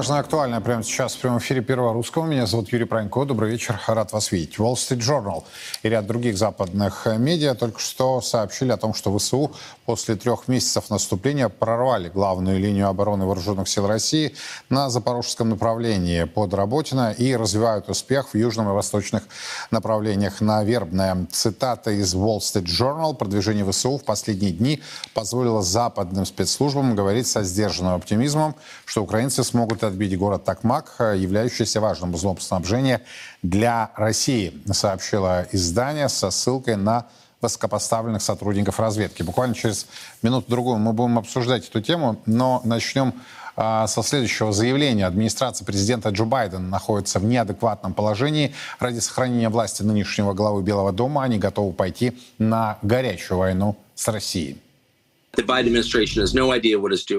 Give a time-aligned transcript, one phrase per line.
[0.00, 2.24] Важное и актуальное прямо сейчас в прямом эфире Первого Русского.
[2.24, 3.26] Меня зовут Юрий Пронько.
[3.26, 3.78] Добрый вечер.
[3.86, 4.56] Рад вас видеть.
[4.56, 5.44] Wall Street Journal
[5.82, 9.52] и ряд других западных медиа только что сообщили о том, что ВСУ
[9.84, 14.34] после трех месяцев наступления прорвали главную линию обороны Вооруженных сил России
[14.70, 19.24] на запорожском направлении под Работино и развивают успех в южном и восточных
[19.70, 21.26] направлениях на Вербное.
[21.30, 23.14] Цитата из Wall Street Journal.
[23.14, 24.80] Продвижение ВСУ в последние дни
[25.12, 28.54] позволило западным спецслужбам говорить со сдержанным оптимизмом,
[28.86, 33.02] что украинцы смогут отбить город Такмак, являющийся важным узлом снабжения
[33.42, 37.06] для России, сообщило издание со ссылкой на
[37.40, 39.22] высокопоставленных сотрудников разведки.
[39.22, 39.86] Буквально через
[40.22, 43.14] минуту-другую мы будем обсуждать эту тему, но начнем
[43.56, 45.06] а, со следующего заявления.
[45.06, 48.54] Администрация президента Джо Байдена находится в неадекватном положении.
[48.78, 54.60] Ради сохранения власти нынешнего главы Белого дома они готовы пойти на горячую войну с Россией.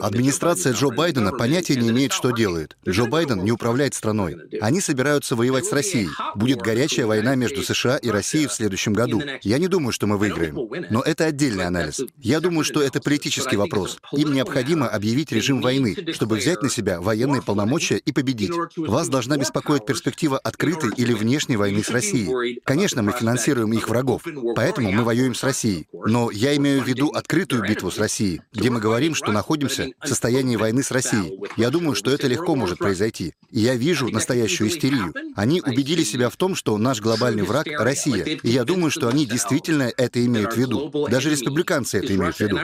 [0.01, 2.75] Администрация Джо Байдена понятия не имеет, что делает.
[2.87, 4.35] Джо Байден не управляет страной.
[4.59, 6.09] Они собираются воевать с Россией.
[6.35, 9.21] Будет горячая война между США и Россией в следующем году.
[9.43, 10.57] Я не думаю, что мы выиграем.
[10.89, 12.01] Но это отдельный анализ.
[12.17, 13.99] Я думаю, что это политический вопрос.
[14.11, 18.51] Им необходимо объявить режим войны, чтобы взять на себя военные полномочия и победить.
[18.75, 22.59] Вас должна беспокоить перспектива открытой или внешней войны с Россией.
[22.65, 24.23] Конечно, мы финансируем их врагов,
[24.55, 25.87] поэтому мы воюем с Россией.
[25.93, 30.07] Но я имею в виду открытую битву с России, где мы говорим, что находимся в
[30.07, 31.39] состоянии войны с Россией.
[31.55, 33.33] Я думаю, что это легко может произойти.
[33.52, 35.13] И я вижу настоящую истерию.
[35.35, 38.23] Они убедили себя в том, что наш глобальный враг— Россия.
[38.23, 41.07] И я думаю, что они действительно это имеют в виду.
[41.09, 42.59] Даже республиканцы это имеют в виду.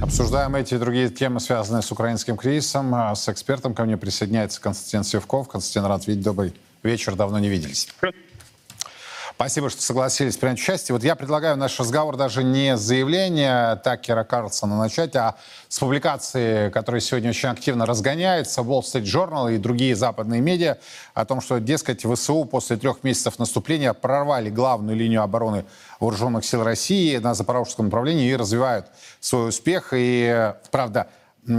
[0.00, 2.94] Обсуждаем эти и другие темы, связанные с украинским кризисом.
[2.94, 5.48] А с экспертом ко мне присоединяется Константин Севков.
[5.48, 6.24] Константин, рад видеть.
[6.24, 7.16] Добрый вечер.
[7.16, 7.88] Давно не виделись.
[9.40, 10.94] Спасибо, что согласились принять участие.
[10.94, 15.36] Вот я предлагаю наш разговор даже не с заявления Такера Карлсона начать, а
[15.66, 20.76] с публикации, которая сегодня очень активно разгоняется, Wall Street Journal и другие западные медиа,
[21.14, 25.64] о том, что, дескать, ВСУ после трех месяцев наступления прорвали главную линию обороны
[26.00, 28.88] вооруженных сил России на запорожском направлении и развивают
[29.20, 29.94] свой успех.
[29.96, 31.06] И, правда,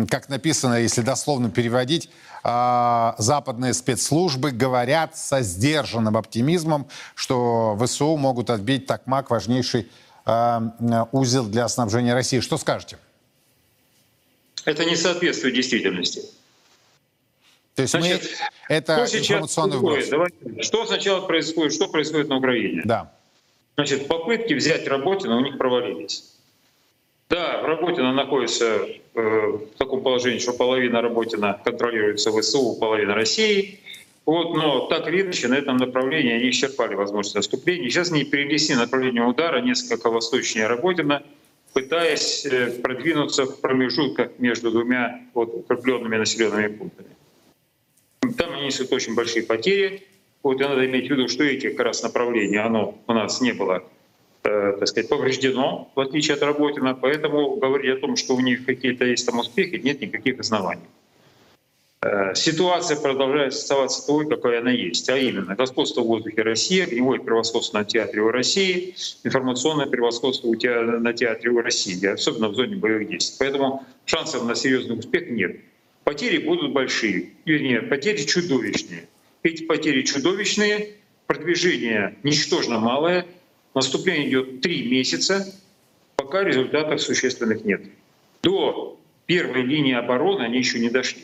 [0.07, 2.11] как написано, если дословно переводить,
[2.43, 9.87] а, западные спецслужбы говорят со сдержанным оптимизмом, что ВСУ могут отбить Такмак, важнейший
[10.25, 12.39] а, узел для снабжения России.
[12.39, 12.97] Что скажете?
[14.65, 16.21] Это не соответствует действительности.
[17.75, 18.21] То есть Значит,
[18.69, 20.07] мы, это информационный вброс.
[20.09, 22.81] Давайте, что сначала происходит, что происходит на Украине?
[22.85, 23.11] Да.
[23.75, 26.33] Значит, попытки взять Работина у них провалились.
[27.29, 33.79] Да, Работина находится э, в таком положении, что половина Работина контролируется ВСУ, половина России.
[34.25, 37.89] Вот, но так или иначе на этом направлении они исчерпали возможность наступления.
[37.89, 41.23] Сейчас они перенесли направление удара несколько восточнее Работина,
[41.73, 47.09] пытаясь э, продвинуться в промежутках между двумя вот, укрепленными населенными пунктами.
[48.37, 50.03] Там они несут очень большие потери.
[50.43, 53.53] Вот, и надо иметь в виду, что эти как раз направления, оно у нас не
[53.53, 54.00] было Э,
[54.43, 59.05] так сказать, повреждено, в отличие от Работина, поэтому говорить о том, что у них какие-то
[59.05, 60.81] есть там успехи, нет никаких оснований.
[62.03, 67.21] Э, ситуация продолжает оставаться той, какой она есть, а именно господство в воздухе России, огневое
[67.21, 72.55] превосходство на театре у России, информационное превосходство у те, на театре у России, особенно в
[72.55, 73.35] зоне боевых действий.
[73.39, 75.57] Поэтому шансов на серьезный успех нет.
[76.03, 79.07] Потери будут большие, вернее, потери чудовищные.
[79.43, 80.95] Эти потери чудовищные,
[81.27, 83.27] продвижение ничтожно малое—
[83.73, 85.45] Наступление идет три месяца,
[86.15, 87.81] пока результатов существенных нет.
[88.43, 91.23] До первой линии обороны они еще не дошли.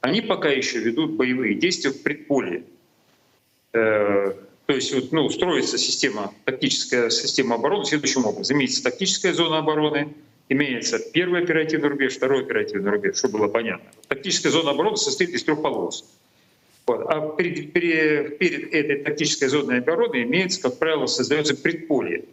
[0.00, 2.64] Они пока еще ведут боевые действия в предполье.
[3.72, 4.32] Э,
[4.66, 8.56] то есть вот, ну, строится система, тактическая система обороны следующим образом.
[8.56, 10.14] Имеется тактическая зона обороны,
[10.48, 13.90] имеется первый оперативный рубеж, второй оперативный рубеж, чтобы было понятно.
[14.06, 16.04] Тактическая зона обороны состоит из трех полос.
[16.90, 17.06] Вот.
[17.08, 22.24] А перед, перед, перед этой тактической зоной обороны имеется, как правило, создается предполье.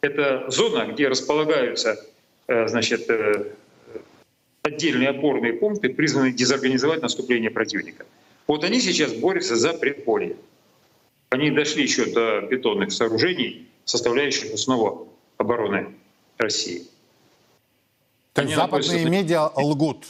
[0.00, 2.06] Это зона, где располагаются
[2.46, 3.52] э, значит, э,
[4.62, 8.06] отдельные опорные пункты, призванные дезорганизовать наступление противника.
[8.46, 10.36] Вот они сейчас борются за предполье.
[11.30, 15.96] Они дошли еще до бетонных сооружений, составляющих основу обороны
[16.38, 16.84] России.
[18.34, 19.10] То есть западные находятся...
[19.10, 20.06] медиа лгут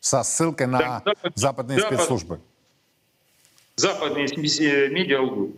[0.00, 2.40] со ссылкой на да, западные запад, спецслужбы
[3.82, 5.56] западные медиа лгут.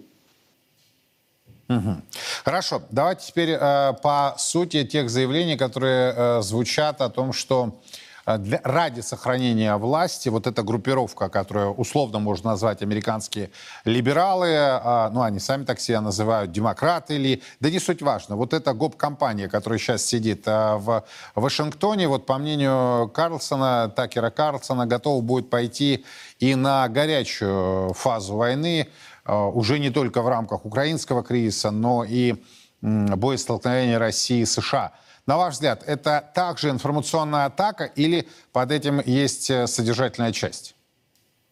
[2.44, 8.03] Хорошо, давайте теперь э, по сути тех заявлений, которые э, звучат о том, что э,
[8.26, 10.28] для, ради сохранения власти.
[10.28, 13.50] Вот эта группировка, которую условно можно назвать американские
[13.84, 18.52] либералы, э, ну они сами так себя называют, демократы или, да не суть важно, вот
[18.54, 21.04] эта гоп-компания, которая сейчас сидит э, в
[21.34, 26.04] Вашингтоне, вот по мнению Карлсона, Такера Карлсона, готова будет пойти
[26.38, 28.88] и на горячую фазу войны,
[29.26, 32.34] уже не только в рамках украинского кризиса, но и
[32.82, 34.92] боестолкновения России и США.
[35.26, 40.76] На ваш взгляд, это также информационная атака или под этим есть э, содержательная часть?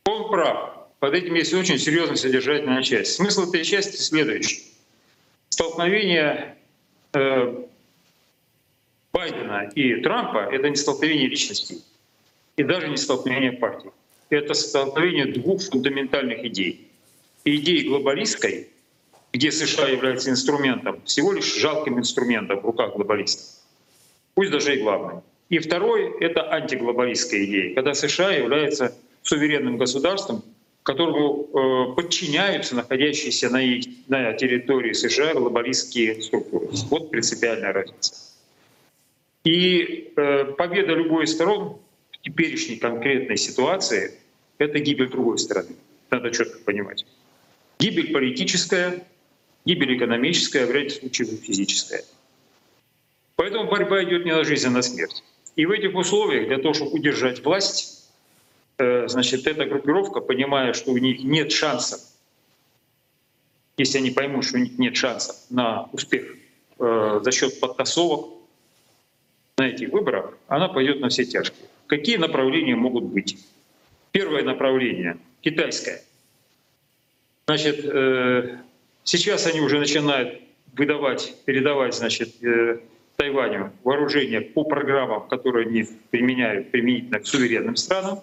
[0.04, 0.88] Он прав.
[0.98, 3.14] Под этим есть очень серьезная содержательная часть.
[3.14, 4.62] Смысл этой части следующий.
[5.48, 6.56] Столкновение
[7.14, 7.64] э,
[9.12, 11.82] Байдена и Трампа— это не столкновение личностей
[12.56, 13.90] и даже не столкновение партий.
[14.28, 16.90] Это столкновение двух фундаментальных идей.
[17.44, 18.68] Идеи глобалистской
[19.32, 23.46] где США является инструментом, всего лишь жалким инструментом в руках глобалистов,
[24.34, 25.22] пусть даже и главным.
[25.48, 30.42] И второй— это антиглобалистская идея, когда США является суверенным государством,
[30.82, 36.68] которому э, подчиняются находящиеся на, их, на территории США глобалистские структуры.
[36.90, 38.14] Вот принципиальная разница.
[39.44, 41.78] И э, победа любой из сторон
[42.10, 44.14] в теперешней конкретной ситуации—
[44.58, 45.76] это гибель другой стороны.
[46.10, 47.04] Надо четко понимать.
[47.78, 49.04] Гибель политическая,
[49.64, 52.02] гибель экономическая, а в ряде случаев физическая.
[53.42, 55.24] Поэтому борьба идет не на жизнь, а на смерть.
[55.56, 58.08] И в этих условиях для того, чтобы удержать власть,
[58.78, 62.00] э, значит, эта группировка, понимая, что у них нет шансов,
[63.76, 66.36] если они поймут, что у них нет шансов на успех
[66.78, 68.30] э, за счет подтасовок
[69.58, 71.68] на этих выборах, она пойдет на все тяжкие.
[71.88, 73.44] Какие направления могут быть?
[74.12, 76.00] Первое направление— китайское.
[77.46, 78.58] Значит, э,
[79.04, 80.40] Сейчас они уже начинают
[80.76, 82.36] выдавать, передавать значит,
[83.22, 88.20] Тайваню вооружение по программам, которые они применяют применительно к суверенным странам.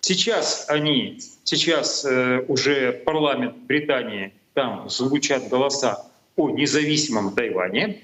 [0.00, 8.02] Сейчас они, сейчас э, уже парламент Британии, там звучат голоса о независимом Тайване.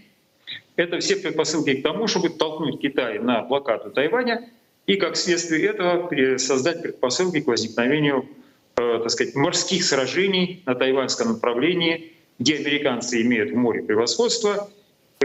[0.76, 4.48] Это все предпосылки к тому, чтобы толкнуть Китай на блокаду Тайваня
[4.86, 6.08] и, как следствие этого,
[6.38, 8.28] создать предпосылки к возникновению
[8.76, 14.70] Э, так сказать, морских сражений на тайваньском направлении, где американцы имеют в море превосходство,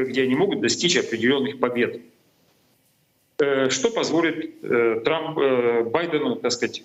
[0.04, 2.02] где они могут достичь определенных побед.
[3.40, 4.62] Э, что позволит
[5.04, 5.38] Трамп,
[5.92, 6.84] Байдену так сказать,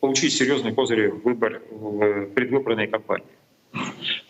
[0.00, 3.26] получить серьезный козырь в, выбор, в предвыборной кампании.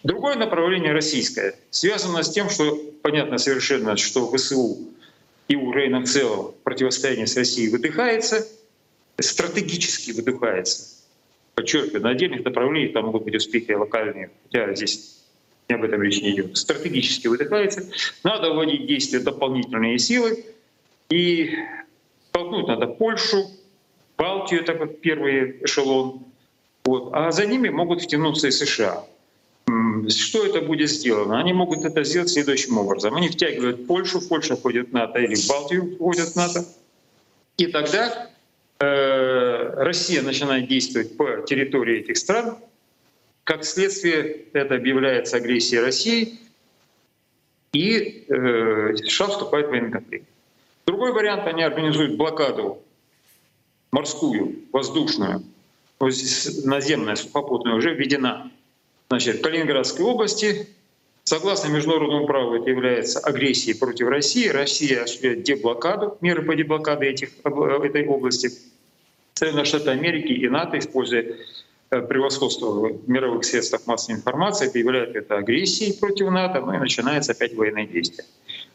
[0.02, 4.78] Другое направление российское связано с тем, что понятно совершенно, что ВСУ
[5.48, 8.46] и Украина в целом противостояние с Россией выдыхается,
[9.18, 10.94] стратегически выдыхается
[11.54, 15.13] подчеркиваю, на отдельных направлениях там могут быть успехи локальные, хотя здесь
[15.68, 16.56] об этом речь не идет.
[16.56, 17.88] Стратегически выдыхается.
[18.22, 20.44] Надо вводить в действие дополнительные силы.
[21.10, 21.56] И
[22.32, 23.50] толкнуть надо Польшу,
[24.18, 26.22] Балтию, это как первый эшелон.
[26.84, 27.10] Вот.
[27.12, 29.04] А за ними могут втянуться и США.
[30.08, 31.40] Что это будет сделано?
[31.40, 33.14] Они могут это сделать следующим образом.
[33.14, 36.66] Они втягивают Польшу, Польша входит в НАТО, или в Балтию входит в НАТО.
[37.56, 38.30] И тогда
[38.80, 42.56] Э, Россия начинает действовать по территории этих стран,
[43.44, 46.38] как следствие это объявляется агрессией России,
[47.72, 50.26] и э, США вступает в военный конфликт.
[50.86, 52.82] Другой вариант, они организуют блокаду
[53.90, 55.42] морскую, воздушную,
[56.00, 58.50] наземная, сухопутная уже введена
[59.08, 60.68] значит, в Калининградской области.
[61.22, 64.48] Согласно международному праву это является агрессией против России.
[64.48, 68.50] Россия осуществляет деблокаду, меры по деблокаде этих, этой области.
[69.34, 71.36] Соединенные Штаты Америки и НАТО, используя
[72.02, 77.54] превосходство в мировых средствах массовой информации, объявляют это агрессией против НАТО, ну и начинается опять
[77.54, 78.24] военные действия.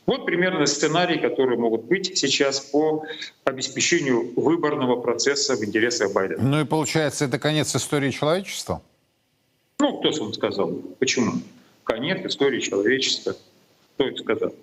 [0.05, 3.03] Вот примерно сценарий, которые могут быть сейчас по
[3.43, 6.41] обеспечению выборного процесса в интересах Байдена.
[6.41, 8.81] Ну и получается, это конец истории человечества?
[9.79, 10.71] Ну, кто вам сказал?
[10.99, 11.33] Почему?
[11.89, 13.35] конец истории человечества.
[13.99, 14.53] Кто это сказал?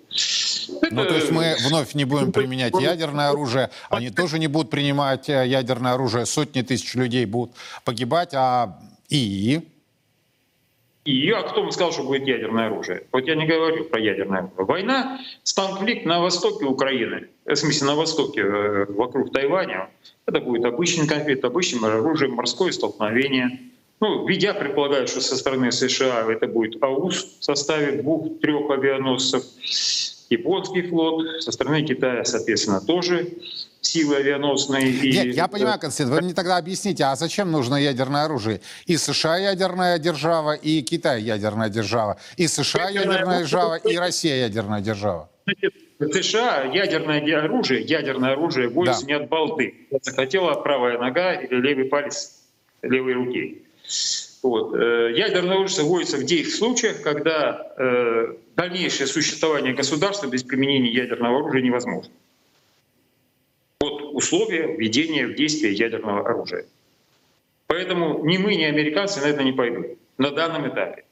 [0.89, 5.29] Ну, то есть мы вновь не будем применять ядерное оружие, они тоже не будут принимать
[5.29, 8.79] э, ядерное оружие, сотни тысяч людей будут погибать, а
[9.09, 9.61] и...
[11.05, 13.03] И, а кто вам сказал, что будет ядерное оружие?
[13.11, 14.65] Вот я не говорю про ядерное оружие.
[14.65, 15.19] Война,
[15.55, 19.91] конфликт на востоке Украины, в смысле на востоке, э, вокруг Тайваня,
[20.25, 23.59] это будет обычный конфликт, обычным оружием, морское столкновение–
[23.99, 29.43] ну, я предполагаю, что со стороны США это будет АУС в составе двух-трех авианосцев,
[30.29, 33.27] японский флот, со стороны Китая, соответственно, тоже
[33.81, 34.91] силы авианосные.
[34.91, 35.29] Нет, и...
[35.29, 38.61] я понимаю, Константин, вы мне тогда объясните, а зачем нужно ядерное оружие?
[38.85, 44.81] И США ядерная держава, и Китай ядерная держава, и США ядерная держава, и Россия ядерная
[44.81, 45.29] держава.
[45.99, 49.07] США ядерное оружие, ядерное оружие вводится Да.
[49.07, 49.87] не от балды.
[50.01, 52.33] Захотела правая нога или левый палец
[52.81, 53.63] левой руки.
[54.43, 54.75] Вот.
[54.75, 61.39] Э, Ядерное оружие вводится в тех случаях, когда э, дальнейшее существование государства без применения ядерного
[61.39, 62.11] оружия невозможно.
[63.79, 66.65] Вот условия введения в действие ядерного оружия.
[67.67, 71.03] Поэтому ни мы, ни американцы на это не пойдут на данном этапе.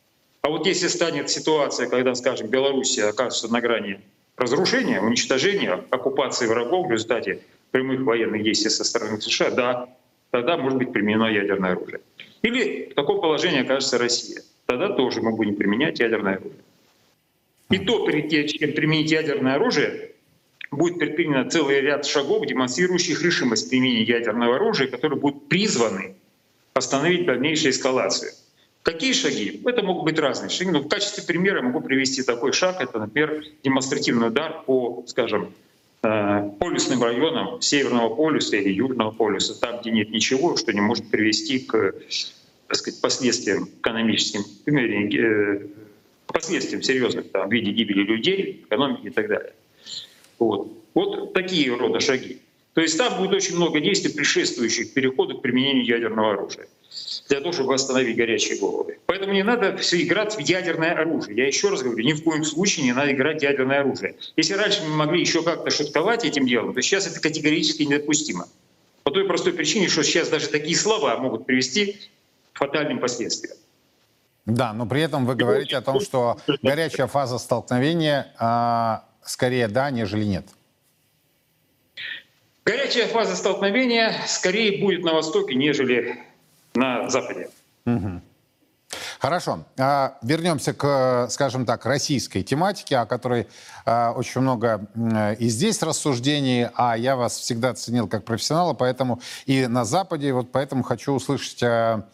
[0.42, 4.00] А вот если станет ситуация, когда, скажем, Белоруссия окажется на грани
[4.38, 7.40] разрушения, уничтожения, оккупации врагов в результате
[7.72, 9.90] прямых военных действий со стороны США, да,
[10.32, 12.00] тогда может быть применено ядерное оружие.
[12.42, 14.42] Или в таком положении окажется Россия.
[14.66, 16.62] Тогда тоже мы будем применять ядерное оружие.
[17.72, 20.12] И то, перед чем применить ядерное оружие,
[20.72, 26.16] будет предпринято целый ряд шагов, демонстрирующих решимость применения ядерного оружия, которые будут призваны
[26.74, 28.32] остановить дальнейшую эскалацию.
[28.84, 29.62] Какие шаги?
[29.66, 30.70] Это могут быть разные шаги.
[30.70, 32.82] Но в качестве примера могу привести такой шаг.
[32.82, 35.52] Это, например, демонстративный удар по, скажем,
[36.60, 41.60] полюсным районам Северного полюса или Южного полюса, там, где нет ничего, что не может привести
[41.60, 41.94] к
[42.68, 45.68] так сказать, последствиям экономическим, э,
[46.28, 49.54] последствиям серьезных там, в виде гибели людей, экономики и так далее.
[50.40, 50.72] Вот.
[50.94, 52.40] вот такие рода шаги.
[52.74, 56.68] То есть там будет очень много действий, предшествующих переходу к применению ядерного оружия
[57.28, 59.00] для того, чтобы остановить горячие головы.
[59.06, 61.36] Поэтому не надо все играть в ядерное оружие.
[61.36, 64.16] Я еще раз говорю, ни в коем случае не надо играть в ядерное оружие.
[64.36, 68.48] Если раньше мы могли еще как-то шутковать этим делом, то сейчас это категорически недопустимо.
[69.04, 71.98] По той простой причине, что сейчас даже такие слова могут привести
[72.54, 73.58] к фатальным последствиям.
[74.46, 79.90] Да, но при этом вы говорите о том, что горячая фаза столкновения а, скорее да,
[79.90, 80.46] нежели нет.
[82.64, 86.18] Горячая фаза столкновения скорее будет на Востоке, нежели
[86.76, 87.50] на Западе.
[87.86, 88.22] Угу.
[89.20, 89.64] Хорошо.
[89.78, 93.48] А, вернемся к, скажем так, российской тематике, о которой
[93.86, 94.88] а, очень много
[95.40, 100.52] и здесь рассуждений, а я вас всегда ценил как профессионала, поэтому и на Западе, вот
[100.52, 102.06] поэтому хочу услышать а,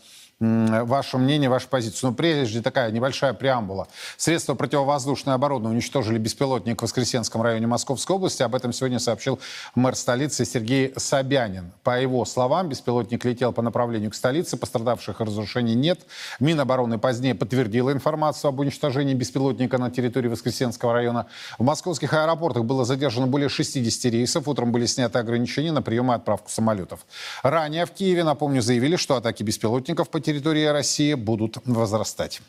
[0.41, 2.09] ваше мнение, вашу позицию.
[2.09, 3.87] Но прежде такая небольшая преамбула.
[4.17, 8.41] Средства противовоздушной обороны уничтожили беспилотник в Воскресенском районе Московской области.
[8.41, 9.39] Об этом сегодня сообщил
[9.75, 11.71] мэр столицы Сергей Собянин.
[11.83, 16.01] По его словам, беспилотник летел по направлению к столице, пострадавших разрушений нет.
[16.39, 21.27] Минобороны позднее подтвердила информацию об уничтожении беспилотника на территории Воскресенского района.
[21.59, 24.47] В московских аэропортах было задержано более 60 рейсов.
[24.47, 27.05] Утром были сняты ограничения на прием и отправку самолетов.
[27.43, 32.41] Ранее в Киеве, напомню, заявили, что атаки беспилотников по территории России будут возрастать.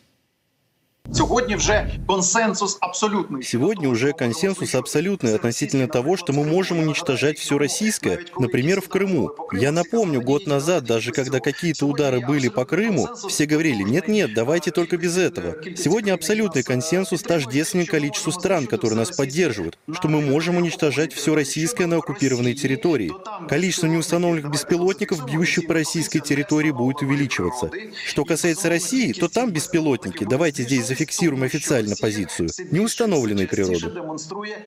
[1.10, 3.42] Сегодня уже консенсус абсолютный.
[3.42, 9.30] Сегодня уже консенсус абсолютный относительно того, что мы можем уничтожать все российское, например, в Крыму.
[9.52, 14.70] Я напомню, год назад, даже когда какие-то удары были по Крыму, все говорили, нет-нет, давайте
[14.70, 15.56] только без этого.
[15.76, 21.86] Сегодня абсолютный консенсус тождественен количеству стран, которые нас поддерживают, что мы можем уничтожать все российское
[21.86, 23.12] на оккупированной территории.
[23.48, 27.70] Количество неустановленных беспилотников, бьющих по российской территории, будет увеличиваться.
[28.06, 34.66] Что касается России, то там беспилотники, давайте здесь зафиксируем официально позицию, неустановленной природы.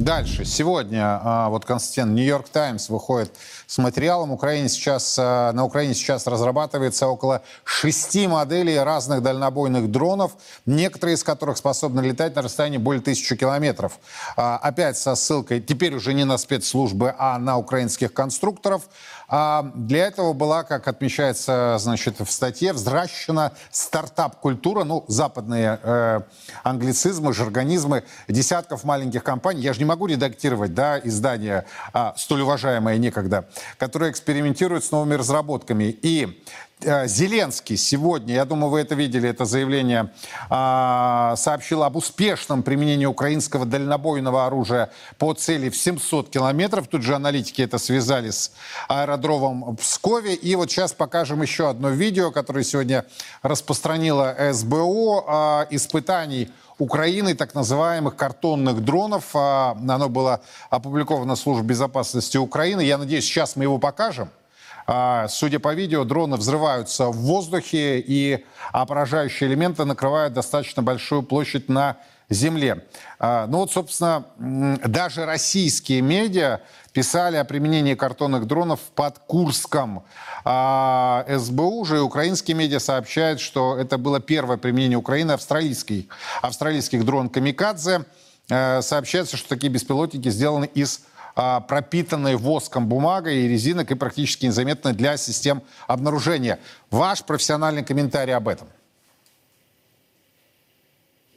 [0.00, 0.46] Дальше.
[0.46, 3.30] Сегодня а, вот Константин, Нью-Йорк Таймс выходит
[3.66, 4.30] с материалом.
[4.30, 10.32] Украине сейчас, а, на Украине сейчас разрабатывается около шести моделей разных дальнобойных дронов,
[10.64, 13.98] некоторые из которых способны летать на расстоянии более тысячи километров.
[14.38, 18.84] А, опять со ссылкой, теперь уже не на спецслужбы, а на украинских конструкторов.
[19.32, 26.20] А для этого была, как отмечается значит, в статье, взращена стартап-культура, ну, западные э,
[26.64, 29.60] англицизмы, жаргонизмы десятков маленьких компаний.
[29.62, 35.14] Я же не могу редактировать да, издание, а, столь уважаемое некогда, которое экспериментирует с новыми
[35.14, 35.84] разработками.
[36.02, 36.42] И
[36.82, 40.10] Зеленский сегодня, я думаю, вы это видели, это заявление,
[40.48, 46.88] сообщил об успешном применении украинского дальнобойного оружия по цели в 700 километров.
[46.88, 48.52] Тут же аналитики это связали с
[48.88, 50.34] аэродромом в Пскове.
[50.34, 53.04] И вот сейчас покажем еще одно видео, которое сегодня
[53.42, 59.36] распространила СБО испытаний Украины так называемых картонных дронов.
[59.36, 62.80] Оно было опубликовано Службой безопасности Украины.
[62.80, 64.30] Я надеюсь, сейчас мы его покажем.
[65.28, 71.96] Судя по видео, дроны взрываются в воздухе, и поражающие элементы накрывают достаточно большую площадь на
[72.28, 72.86] земле.
[73.20, 76.60] Ну вот, собственно, даже российские медиа
[76.92, 80.04] писали о применении картонных дронов под Курском.
[80.44, 86.06] А СБУ же и украинские медиа сообщают, что это было первое применение Украины австралийских,
[86.40, 88.04] австралийских дрон «Камикадзе».
[88.48, 91.02] Сообщается, что такие беспилотники сделаны из
[91.34, 96.58] пропитанной воском бумагой и резинок и практически незаметны для систем обнаружения.
[96.90, 98.68] Ваш профессиональный комментарий об этом?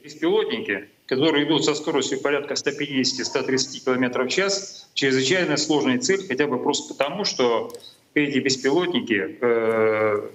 [0.03, 6.62] Беспилотники которые идут со скоростью порядка 150-130 км в час, чрезвычайно сложная цель, хотя бы
[6.62, 7.71] просто потому, что
[8.13, 10.29] эти беспилотники э,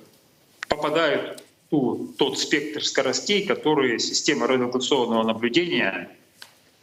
[0.69, 6.11] попадают в тот спектр скоростей, которые система радиолокационного наблюдения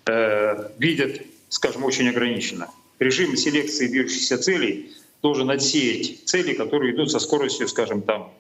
[0.08, 2.70] э, видят, скажем, очень ограниченно.
[3.00, 8.32] Режим селекции движущихся целей должен отсеять цели, которые идут со скоростью, скажем, там,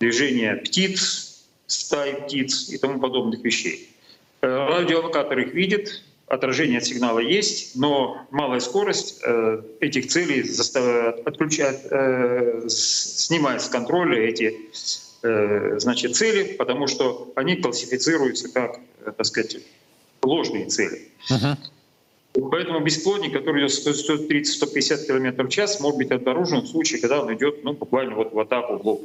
[0.00, 3.88] движения птиц, стаи птиц и тому подобных вещей.
[4.40, 11.26] Э, радиолокатор их видит, отражение от сигнала есть, но малая скорость э, этих целей заставляет,
[11.26, 14.70] отключает, э, снимает с контроля эти
[15.78, 18.78] значит, цели, потому что они классифицируются как,
[19.16, 19.56] так сказать,
[20.22, 21.08] ложные цели.
[21.30, 21.56] Uh-huh.
[22.34, 27.32] Поэтому бесплодник, который идет 130-150 км в час, может быть обнаружен в случае, когда он
[27.34, 29.02] идет ну, буквально вот в атаку в лоб.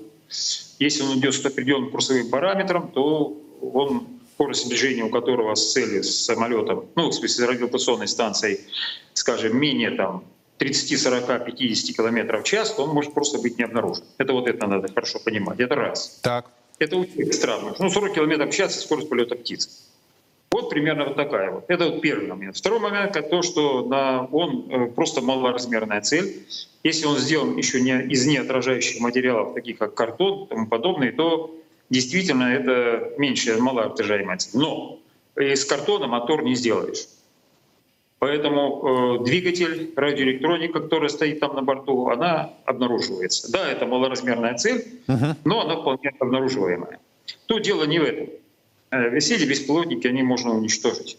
[0.79, 6.03] Если он идет с определенным курсовым параметром, то он скорость движения у которого с целью
[6.03, 8.61] с самолетом, ну, в смысле, радиолокационной станцией,
[9.13, 10.23] скажем, менее там
[10.57, 14.05] 30, 40, 50 километров в час, то он может просто быть не обнаружен.
[14.17, 15.59] Это вот это надо хорошо понимать.
[15.59, 16.19] Это раз.
[16.23, 16.49] Так.
[16.79, 17.75] Это всех странно.
[17.77, 19.88] Ну, 40 километров в час— скорость полета птиц.
[20.59, 21.65] Вот примерно вот такая вот.
[21.69, 22.57] Это вот первый момент.
[22.57, 26.45] Второй момент— то, что на, он э, просто малоразмерная цель.
[26.83, 31.55] Если он сделан еще не из неотражающих материалов, таких как картон и тому подобное, то
[31.89, 34.53] действительно это меньше малообтяжаемость.
[34.53, 34.99] Но
[35.37, 37.07] из картона мотор не сделаешь.
[38.19, 43.49] Поэтому э, двигатель, радиоэлектроника, которая стоит там на борту, она обнаруживается.
[43.49, 45.35] Да, это малоразмерная цель, uh-huh.
[45.45, 46.99] но она вполне обнаруживаемая.
[47.45, 48.27] Тут дело не в этом.
[48.91, 51.17] Э, все эти беспилотники, они можно уничтожить.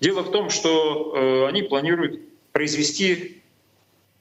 [0.00, 2.20] Дело в том, что э, они планируют
[2.52, 3.42] произвести,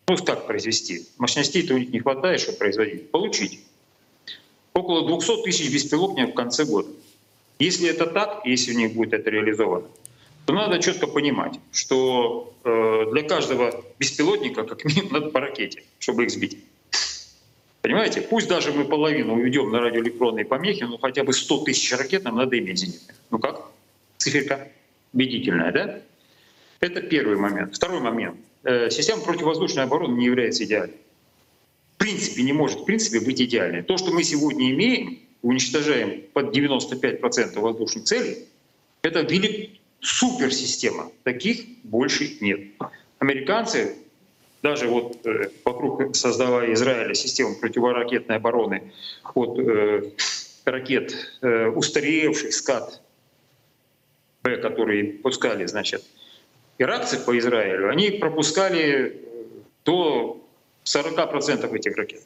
[0.07, 3.59] ну как произвести, мощностей-то у них не хватает, чтобы производить, получить
[4.73, 6.89] около 200 тысяч беспилотников в конце года.
[7.59, 9.87] Если это так, если у них будет это реализовано,
[10.45, 16.25] то надо четко понимать, что э, для каждого беспилотника как минимум надо по ракете, чтобы
[16.25, 16.57] их сбить.
[17.87, 18.19] Понимаете?
[18.19, 22.35] Пусть даже мы половину уведем на радиоэлектронные помехи, но хотя бы 100 тысяч ракет нам
[22.35, 23.15] надо иметь зенитных.
[23.31, 23.71] Ну как?
[24.17, 24.67] Циферка
[25.13, 26.01] убедительная, да?
[26.81, 27.73] Это первый момент.
[27.73, 28.35] Второй момент.
[28.65, 30.95] Э, система противовоздушной обороны не является идеальной
[31.95, 33.83] в принципе не может в принципе быть идеальной.
[33.83, 38.47] То, что мы сегодня имеем, уничтожаем под 95% воздушных целей,
[39.01, 41.09] это велик суперсистема.
[41.23, 42.59] Таких больше нет.
[43.19, 43.95] Американцы,
[44.67, 48.91] даже вот э, вокруг создавая Израиля систему противоракетной обороны
[49.33, 50.11] от э,
[50.65, 53.01] ракет э, устаревших скат
[54.43, 56.03] Б, которые пускали, значит,
[56.77, 59.21] иракцы по Израилю, они пропускали
[59.85, 60.45] до
[60.83, 62.23] 40% этих ракет.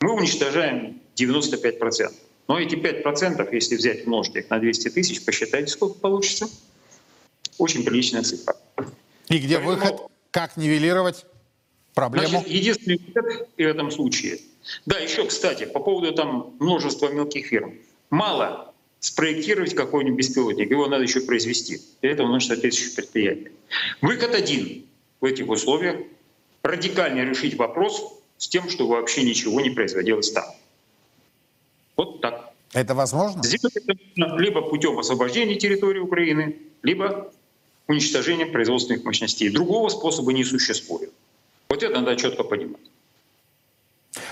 [0.00, 2.12] Мы уничтожаем 95%.
[2.46, 6.48] Но эти 5%, если взять умножить их на 200 тысяч, посчитайте, сколько получится.
[7.58, 8.54] Очень приличная цифра.
[9.28, 10.00] И где Поэтому, выход?
[10.30, 11.26] Как нивелировать
[11.94, 12.28] проблему?
[12.28, 14.40] Значит, единственный выход в этом случае.
[14.86, 17.74] Да, еще, кстати, по поводу там множества мелких фирм.
[18.10, 21.80] Мало спроектировать какой-нибудь беспилотник, его надо еще произвести.
[22.02, 23.52] Для этого нужно соответствующее предприятие.
[24.02, 24.86] Выход один
[25.20, 25.96] в этих условиях
[26.62, 30.44] радикально решить вопрос с тем, что вообще ничего не производилось там.
[31.96, 32.52] Вот так.
[32.72, 33.42] Это возможно?
[33.42, 33.94] Сделать это
[34.38, 37.32] либо путем освобождения территории Украины, либо
[37.88, 39.48] уничтожением производственных мощностей.
[39.50, 41.12] Другого способа не существует.
[41.70, 42.80] Вот это надо четко понимать.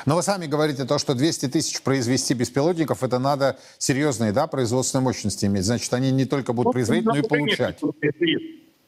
[0.04, 5.04] Но вы сами говорите то, что 200 тысяч произвести беспилотников, это надо серьезные да, производственные
[5.04, 5.64] мощности иметь.
[5.64, 7.80] Значит, они не только будут производить, но и получать.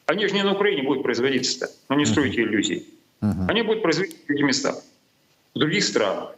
[0.06, 2.92] Они же не на Украине будут производиться, но не стройте иллюзий.
[3.22, 3.44] Угу.
[3.48, 4.76] Они будут производить в других местах,
[5.54, 6.34] в других странах.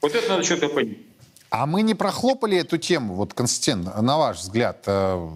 [0.00, 0.98] Вот это надо что-то понять.
[1.50, 5.28] А мы не прохлопали эту тему, вот, Константин, на ваш взгляд, э,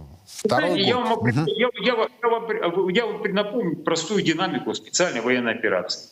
[0.45, 0.81] второй?
[0.81, 1.29] Я, вам, угу.
[1.29, 6.11] я, я, я, вам, я вам напомню простую динамику специальной военной операции.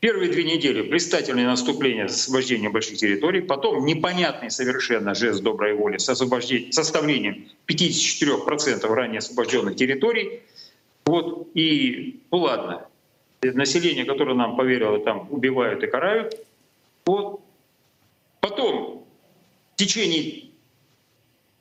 [0.00, 5.98] Первые две недели блистательное наступление с освобождением больших территорий, потом непонятный совершенно жест доброй воли
[5.98, 10.42] с, освобождением, составлением 54% ранее освобожденных территорий.
[11.04, 12.88] Вот, и, ну ладно,
[13.42, 16.34] население, которое нам поверило, там убивают и карают.
[17.06, 17.40] Вот.
[18.40, 19.06] Потом
[19.74, 20.50] в течение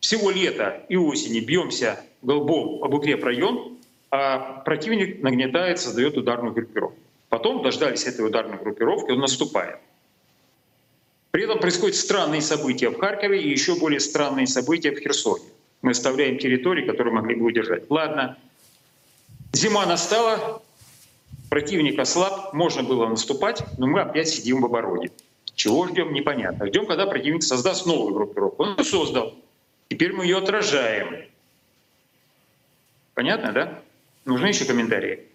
[0.02, 3.78] всего лета и осени бьемся голбом об укрепрайон,
[4.12, 6.98] а противник нагнетает, создает ударную группировку.
[7.30, 9.80] Потом дождались этой ударной группировки, он наступает.
[11.32, 15.46] При этом происходят странные события в Харькове и еще более странные события в Херсоне.
[15.82, 17.90] Мы оставляем территории, которые могли бы удержать.
[17.90, 18.38] Ладно,
[19.54, 20.62] зима настала,
[21.52, 25.12] Противник ослаб, можно было наступать, но мы опять сидим в обороне.
[25.54, 26.66] Чего ждем, непонятно.
[26.68, 28.64] Ждем, когда противник создаст новую группировку.
[28.64, 29.34] Он создал.
[29.92, 31.26] Теперь мы ее отражаем.
[33.14, 33.84] Понятно, да?
[34.24, 35.28] Нужны еще комментарии.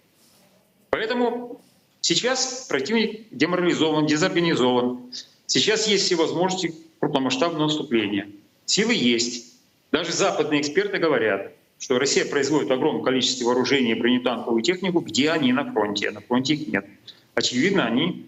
[0.89, 1.61] Поэтому
[2.01, 5.13] сейчас противник деморализован, дезорганизован.
[5.45, 8.31] Сейчас есть все возможности крупномасштабного наступления.
[8.65, 9.59] Силы есть.
[9.93, 15.71] Даже западные эксперты говорят, что Россия производит огромное количество вооружений бронетанковую технику, где они на
[15.71, 16.87] фронте, на фронте их нет.
[17.35, 18.25] Очевидно, они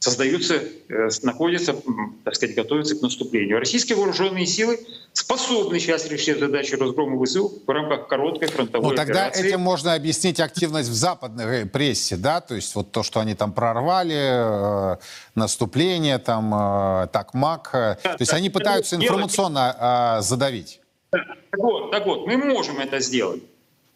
[0.00, 0.54] создаются,
[0.88, 1.76] э, находятся,
[2.24, 3.58] так сказать, готовятся к наступлению.
[3.58, 4.80] Российские вооруженные силы
[5.12, 9.48] способны сейчас решить задачу разгрома ВСУ в рамках короткой фронтовой Ну, тогда операции.
[9.48, 13.52] этим можно объяснить активность в западной прессе, да, то есть вот то, что они там
[13.52, 14.96] прорвали, э,
[15.34, 18.38] наступление, там, э, так, МАК, э, то есть да.
[18.38, 20.80] они пытаются информационно э, задавить.
[21.10, 21.22] Так
[21.58, 23.42] вот, так вот, мы можем это сделать.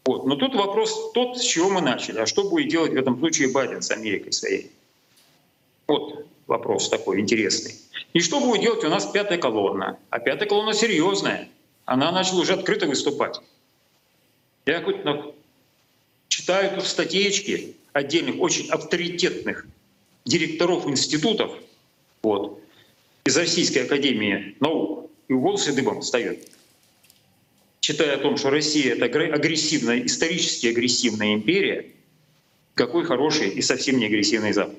[0.05, 0.27] Вот.
[0.27, 2.19] Но тут вопрос тот, с чего мы начали.
[2.19, 4.71] А что будет делать в этом случае Байден с Америкой своей?
[5.87, 7.75] Вот вопрос такой интересный.
[8.13, 9.99] И что будет делать у нас пятая колонна?
[10.11, 11.49] А пятая колонна серьезная.
[11.85, 13.41] Она начала уже открыто выступать.
[14.67, 15.33] Я хоть на-
[16.29, 19.67] читаю тут статейки отдельных, очень авторитетных
[20.25, 21.53] директоров институтов
[22.23, 22.61] вот,
[23.25, 25.11] из Российской Академии Наук.
[25.29, 26.49] И волосы дыбом встает
[27.81, 31.93] читая о том, что Россия— это агр- агрессивная, исторически агрессивная империя,
[32.75, 34.79] какой хороший и совсем не агрессивный Запад.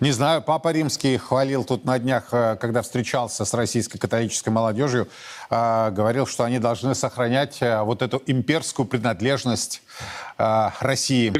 [0.00, 5.08] Не знаю, Папа Римский хвалил тут на днях, э, когда встречался с российской католической молодежью,
[5.50, 9.82] э, говорил, что они должны сохранять э, вот эту имперскую принадлежность
[10.36, 11.32] России.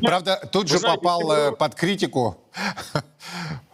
[0.00, 2.38] Правда, тут же попал под критику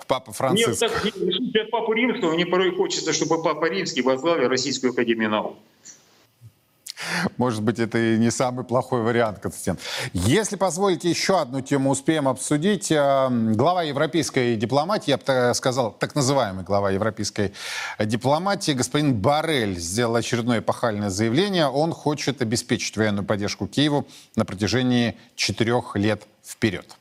[0.06, 0.80] Папа Франциск.
[0.80, 5.56] так, слушая Папу Римского, мне порой хочется, чтобы Папа Римский возглавил Российскую Академию Наук.
[7.36, 9.78] Может быть, это и не самый плохой вариант, Константин.
[10.12, 12.90] Если позволите, еще одну тему успеем обсудить.
[12.90, 17.52] Э, Глава европейской дипломатии, я бы сказал, так называемый глава европейской
[17.98, 21.66] дипломатии, господин Барель, сделал очередное эпохальное заявление.
[21.68, 26.96] Он хочет обеспечить военную поддержку Киеву на протяжении четырех лет вперед.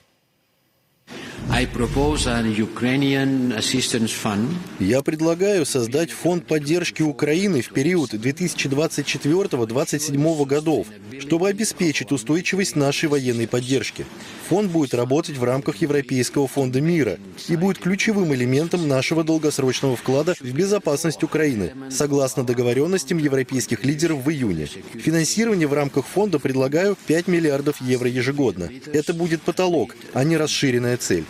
[4.80, 10.88] Я предлагаю создать фонд поддержки Украины в период 2024-2027 годов,
[11.20, 14.06] чтобы обеспечить устойчивость нашей военной поддержки.
[14.50, 20.36] Фонд будет работать в рамках Европейского фонда мира и будет ключевым элементом нашего долгосрочного вклада
[20.40, 24.68] в безопасность Украины, согласно договоренностям европейских лидеров в июне.
[24.96, 28.70] Финансирование в рамках фонда предлагаю 5 миллиардов евро ежегодно.
[28.94, 31.26] Это будет потолок, а не расширенная цель.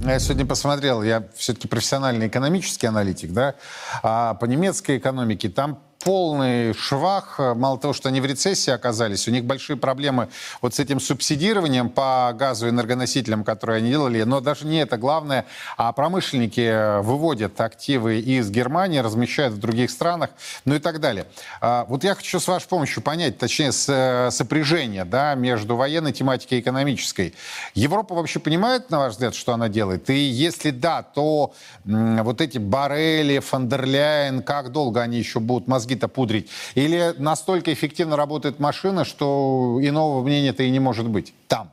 [0.00, 3.56] Я сегодня посмотрел, я все-таки профессиональный экономический аналитик, да,
[4.02, 7.38] а по немецкой экономике там полный швах.
[7.38, 10.28] Мало того, что они в рецессии оказались, у них большие проблемы
[10.62, 14.22] вот с этим субсидированием по газу и энергоносителям, которые они делали.
[14.22, 15.44] Но даже не это главное,
[15.76, 20.30] а промышленники выводят активы из Германии, размещают в других странах,
[20.64, 21.26] ну и так далее.
[21.60, 26.58] А, Вот я хочу с вашей помощью понять, точнее, с- сопряжение да, между военной тематикой
[26.58, 27.34] и экономической.
[27.74, 30.08] Европа вообще понимает, на ваш взгляд, что она делает?
[30.10, 31.52] И если да, то
[31.84, 36.50] вот эти Барели, Фандерляйн, как долго они еще будут мозги-то пудрить?
[36.74, 41.72] Или настолько эффективно работает машина, что иного мнения-то и не может быть там?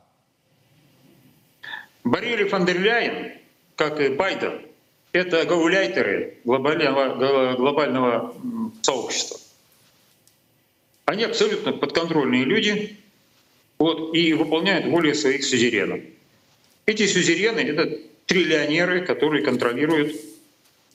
[2.04, 2.66] Боррель и фон
[3.76, 4.60] как и Байден,
[5.12, 8.34] это гауляйтеры глобального, глобального
[8.82, 9.38] сообщества.
[11.04, 12.96] Они абсолютно подконтрольные люди
[13.78, 16.00] вот, и выполняют волю своих сюзеренов.
[16.86, 20.16] Эти сюзерены— это триллионеры, которые контролируют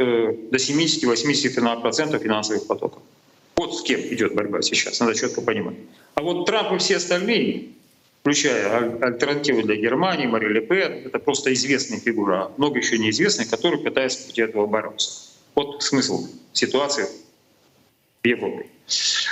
[0.03, 3.01] до 70-80% финансовых потоков.
[3.55, 5.75] Вот с кем идет борьба сейчас, надо четко понимать.
[6.15, 7.69] А вот Трамп и все остальные,
[8.21, 12.97] включая аль- альтернативу для Германии, Мари Ле Пен, это просто известные фигуры, а много еще
[12.97, 15.31] неизвестных, которые пытаются против этого бороться.
[15.55, 17.05] Вот смысл ситуации
[18.23, 18.67] в Европе.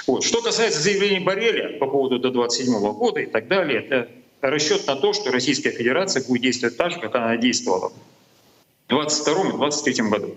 [0.08, 0.24] Вот.
[0.24, 4.10] Что касается заявлений Барреля по поводу до 27 года и так далее, это
[4.42, 9.50] расчет на то, что Российская Федерация будет действовать так же, как она действовала в 22
[9.50, 10.36] и 23 году.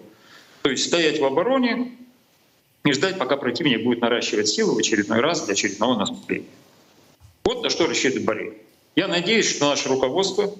[0.62, 1.92] То есть стоять в обороне
[2.84, 6.48] и ждать, пока противник будет наращивать силы в очередной раз для очередного наступления.
[7.44, 8.58] Вот на что рассчитывает Боррель.
[8.94, 10.54] Я надеюсь, что наше руководство,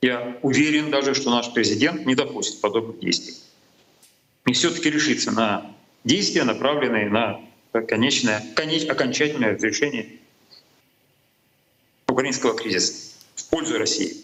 [0.00, 3.34] я уверен даже, что наш президент не допустит подобных действий.
[4.46, 7.40] И все-таки решится на действия, направленные на
[7.72, 10.18] конечное, конеч, окончательное разрешение
[12.08, 14.16] украинского кризиса в пользу России.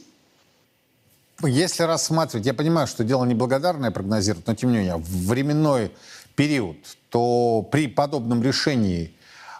[1.43, 5.91] Если рассматривать, я понимаю, что дело неблагодарное прогнозировать, но тем не менее, временной
[6.35, 6.77] период,
[7.11, 9.13] то при подобном решении,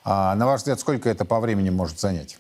[0.03, 2.39] а, на ваш взгляд, сколько это по времени может занять?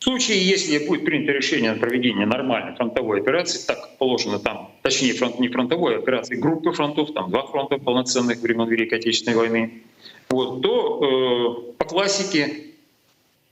[0.00, 5.12] В случае, если будет принято решение на проведение нормальной фронтовой операции, так положено там, точнее
[5.12, 9.82] фронт, не фронтовой операции, группы фронтов, там два фронта полноценных времен Великой Отечественной войны,
[10.30, 12.68] вот, то э, по классике,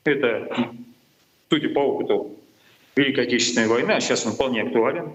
[0.04, 0.72] это,
[1.50, 2.37] судя по опыту
[2.98, 5.12] Великой Отечественной войны, а сейчас он вполне актуален,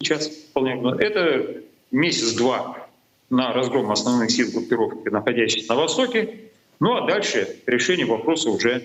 [0.00, 2.88] сейчас вполне актуален, это месяц-два
[3.30, 6.40] на разгром основных сил группировки, находящихся на Востоке,
[6.78, 8.82] ну а дальше решение вопроса уже,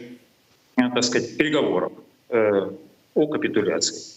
[0.77, 1.91] э, так сказать, переговоров
[2.29, 2.71] э,
[3.13, 4.15] о капитуляции.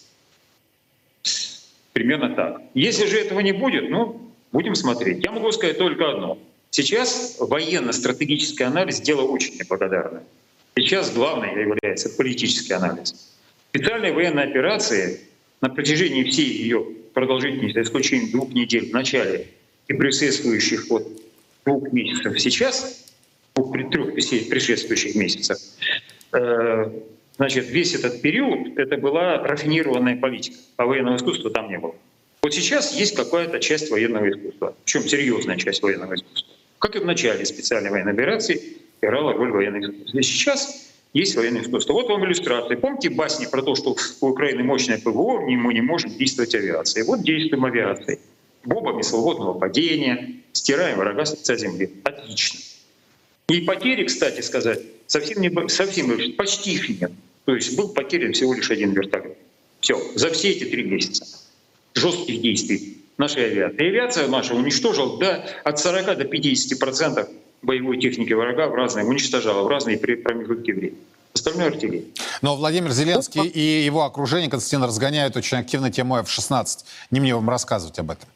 [1.93, 2.63] Примерно так.
[2.75, 5.25] Если же этого не будет, ну, будем смотреть.
[5.25, 6.39] Я могу сказать только одно.
[6.71, 10.23] Сейчас военно-стратегический анализ— дело очень неблагодарное.
[10.77, 13.31] Сейчас главное является политический анализ.
[13.71, 15.21] Специальные военные операции
[15.61, 19.47] на протяжении всей ее продолжительности, за исключением двух недель в начале
[19.87, 21.07] и предшествующих вот
[21.65, 23.07] двух месяцев сейчас,
[23.55, 25.59] двух, трех предшествующих месяцев,
[26.33, 26.91] э,
[27.37, 31.95] значит, весь этот период это была рафинированная политика, а военного искусства там не было.
[32.43, 36.55] Вот сейчас есть какая-то часть военного искусства, причем серьезная часть военного искусства.
[36.79, 40.19] Как и в начале специальной военной операции играла роль военного искусства.
[40.19, 41.93] И сейчас есть военное искусство.
[41.95, 42.77] Вот вам иллюстрация.
[42.77, 47.05] Помните басни про то, что у Украины мощное ПВО, мы не можем действовать авиацией?
[47.05, 48.21] Вот действуем авиацией.
[48.65, 51.91] Бомбами свободного падения, стираем врага с лица земли.
[52.05, 52.61] Отлично.
[53.49, 57.11] И потери, кстати сказать, совсем, не, совсем почти их нет.
[57.47, 59.37] То есть был потерян всего лишь один вертолет.
[59.81, 61.27] Все, за все эти три месяца
[61.95, 63.85] жестких действий нашей авиации.
[63.85, 67.29] И авиация наша уничтожила да, от 40 до 50 процентов
[67.63, 70.99] боевой техники врага в разные, уничтожала в разные промежутки времени.
[71.33, 72.05] Остальное артиллерия.
[72.43, 76.85] Но Владимир Зеленский и его окружение, Константин, разгоняют очень активно тему F-16.
[77.13, 78.29] Не мне вам рассказывать об этом.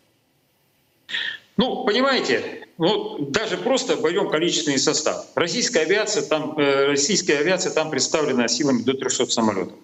[1.57, 5.27] Ну, понимаете, ну, даже просто берем количественный состав.
[5.35, 9.75] Российская авиация там, э, российская авиация там представлена силами до 300 самолетов.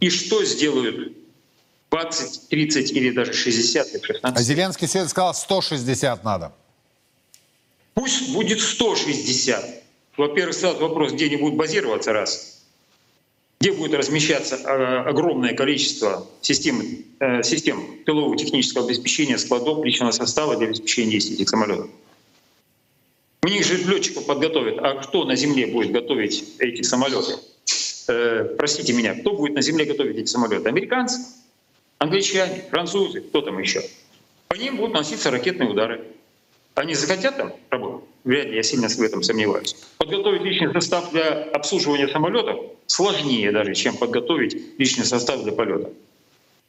[0.00, 1.16] И что сделают
[1.90, 4.38] 20, 30 или даже 60 или 16?
[4.38, 6.52] А Зеленский сегодня сказал, 160 надо.
[7.98, 9.82] Пусть будет 160.
[10.16, 12.64] Во-первых, сразу вопрос, где они будут базироваться, раз.
[13.58, 16.80] Где будет размещаться э, огромное количество систем,
[17.18, 21.90] э, систем тылового технического обеспечения, складов, личного состава для обеспечения действий этих самолетов.
[23.42, 24.78] У них же летчиков подготовят.
[24.78, 27.34] А кто на земле будет готовить эти самолеты?
[28.06, 30.68] Э, простите меня, кто будет на земле готовить эти самолеты?
[30.68, 31.18] Американцы,
[31.98, 33.82] англичане, французы, кто там еще?
[34.46, 36.06] По ним будут носиться ракетные удары.
[36.78, 38.08] Они захотят там работать?
[38.22, 39.74] Вряд ли, я сильно в этом сомневаюсь.
[39.96, 45.90] Подготовить личный состав для обслуживания самолетов сложнее даже, чем подготовить личный состав для полета.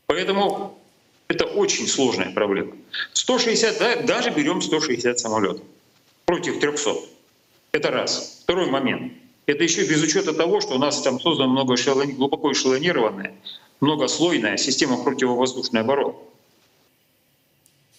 [0.08, 0.80] Поэтому
[1.28, 2.72] это очень сложная проблема.
[3.14, 5.62] 160, да, даже берем 160 самолетов
[6.26, 6.92] против 300.
[7.72, 8.42] Это раз.
[8.42, 9.14] Второй момент.
[9.46, 12.16] Это еще без учета того, что у нас там создана много эшелон...
[12.16, 13.36] глубоко эшелонированная,
[13.80, 16.16] многослойная система противовоздушной обороны.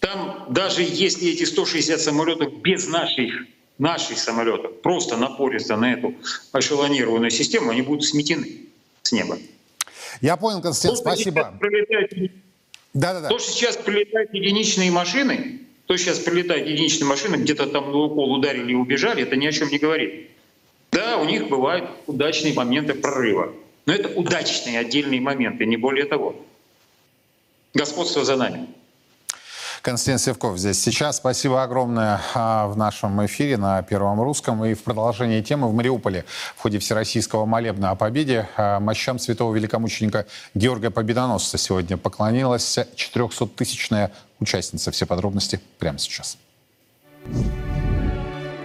[0.00, 3.44] Там даже если эти 160 самолетов без наших,
[3.78, 6.14] наших самолетов просто напорятся на эту
[6.54, 8.48] эшелонированную систему, они будут сметены
[9.02, 9.38] с неба.
[10.20, 11.58] Я понял, Константин, то, спасибо.
[12.94, 13.28] Да-да-да.
[13.28, 18.32] То, что сейчас прилетают единичные машины, то сейчас прилетают единичные машины, где-то там на укол
[18.32, 20.30] ударили и убежали, это ни о чем не говорит.
[20.90, 23.54] Да, у них бывают удачные моменты прорыва.
[23.86, 26.36] Но это удачные отдельные моменты, не более того.
[27.74, 28.68] Господство за нами.
[29.82, 31.16] Константин Севков здесь сейчас.
[31.16, 34.62] Спасибо огромное а, в нашем эфире на Первом Русском.
[34.64, 39.54] И в продолжении темы в Мариуполе в ходе Всероссийского молебна о победе а, мощам святого
[39.54, 44.90] великомученика Георгия Победоносца сегодня поклонилась 400-тысячная участница.
[44.90, 46.36] Все подробности прямо сейчас.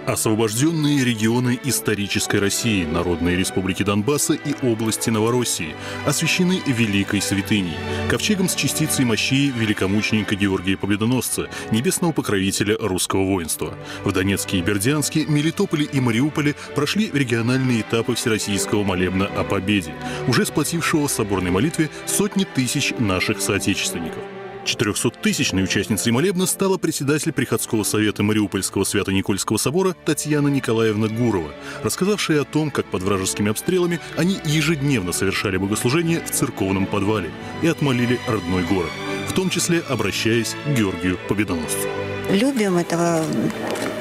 [0.06, 7.74] Освобожденные регионы исторической России, Народные республики Донбасса и области Новороссии освящены великой святыней,
[8.08, 13.74] ковчегом с частицей мощей великомученика Георгия Победоносца, небесного покровителя русского воинства.
[14.04, 19.96] В Донецке и Бердянске, Мелитополе и Мариуполе прошли региональные этапы Всероссийского молебна о победе,
[20.28, 24.22] уже сплотившего в соборной молитве сотни тысяч наших соотечественников.
[24.66, 31.52] 400-тысячной участницей молебна стала председатель Приходского совета Мариупольского Свято-Никольского собора Татьяна Николаевна Гурова,
[31.84, 37.30] рассказавшая о том, как под вражескими обстрелами они ежедневно совершали богослужение в церковном подвале
[37.62, 38.90] и отмолили родной город,
[39.30, 41.88] в том числе обращаясь к Георгию Победоносцу.
[42.32, 43.24] Любим этого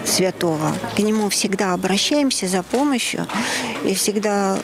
[0.06, 0.72] святого.
[0.96, 3.26] К нему всегда обращаемся за помощью
[3.84, 4.58] и всегда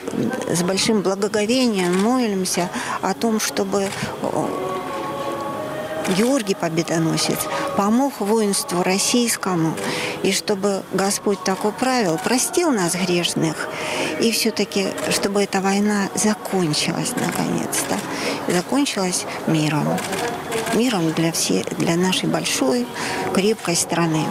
[0.48, 2.70] с большим благоговением молимся
[3.02, 3.88] о том, чтобы
[6.16, 7.38] Георгий Победоносец
[7.76, 9.74] помог воинству российскому,
[10.22, 13.68] и чтобы Господь так управил, простил нас грешных,
[14.20, 17.98] и все-таки, чтобы эта война закончилась наконец-то,
[18.48, 19.86] закончилась миром.
[20.74, 22.86] Миром для, всей, для нашей большой,
[23.34, 24.24] крепкой страны.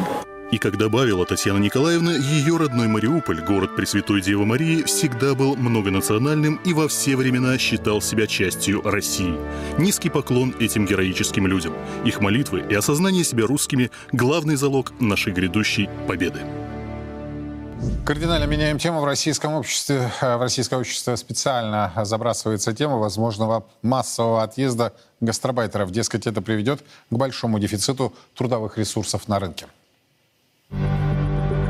[0.51, 6.55] И как добавила Татьяна Николаевна, ее родной Мариуполь, город Пресвятой Девы Марии, всегда был многонациональным
[6.65, 9.35] и во все времена считал себя частью России.
[9.77, 11.75] Низкий поклон этим героическим людям.
[12.03, 16.39] Их молитвы и осознание себя русскими– главный залог нашей грядущей победы.
[18.03, 19.01] Кардинально меняем тему.
[19.01, 25.91] В российском обществе, э, в российское общество специально забрасывается тема возможного массового отъезда гастробайтеров.
[25.91, 29.67] Дескать, это приведет к большому дефициту трудовых ресурсов на рынке.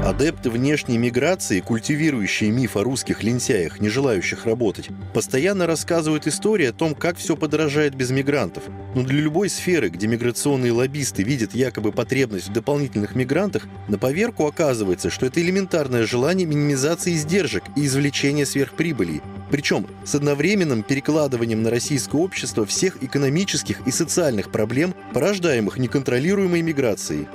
[0.10, 6.74] Адепты внешней миграции, культивирующие миф о русских лентяях, не желающих работать, постоянно рассказывают истории о
[6.74, 8.64] том, как все подорожает без мигрантов.
[8.96, 14.48] Но для любой сферы, где миграционные лоббисты видят якобы потребность в дополнительных мигрантах, на поверку
[14.48, 21.70] оказывается, что это элементарное желание минимизации издержек и извлечения сверхприбыли, причем с одновременным перекладыванием на
[21.70, 27.28] российское общество всех экономических и социальных проблем, порождаемых неконтролируемой миграцией.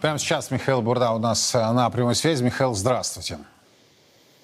[0.00, 2.42] Прямо сейчас Михаил Бурда у нас э, на прямой связи.
[2.42, 3.38] Михаил, здравствуйте.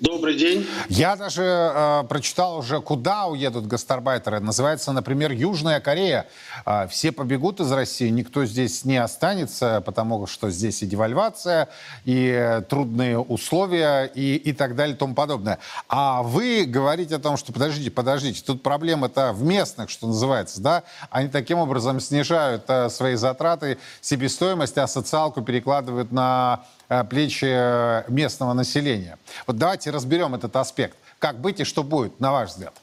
[0.02, 0.66] Добрый день.
[0.88, 4.40] Я даже э, прочитал уже, куда уедут гастарбайтеры.
[4.40, 6.26] Называется, например, Южная Корея.
[6.66, 11.68] Э, все побегут из России, никто здесь не останется, потому что здесь и девальвация,
[12.04, 15.60] и трудные условия, и, и так далее, и тому подобное.
[15.88, 20.82] А вы говорите о том, что подождите, подождите, тут проблема-то в местных, что называется, да?
[21.10, 26.64] Они таким образом снижают э, свои затраты, себестоимость, а социалку перекладывают на
[27.09, 29.18] плечи э, местного населения.
[29.46, 30.96] Вот давайте разберем этот аспект.
[31.18, 32.74] Как быть и что будет, на ваш взгляд?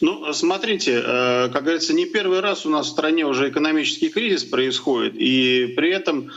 [0.00, 4.44] Ну, смотрите, э, как говорится, не первый раз у нас в стране уже экономический кризис
[4.44, 6.30] происходит, и при этом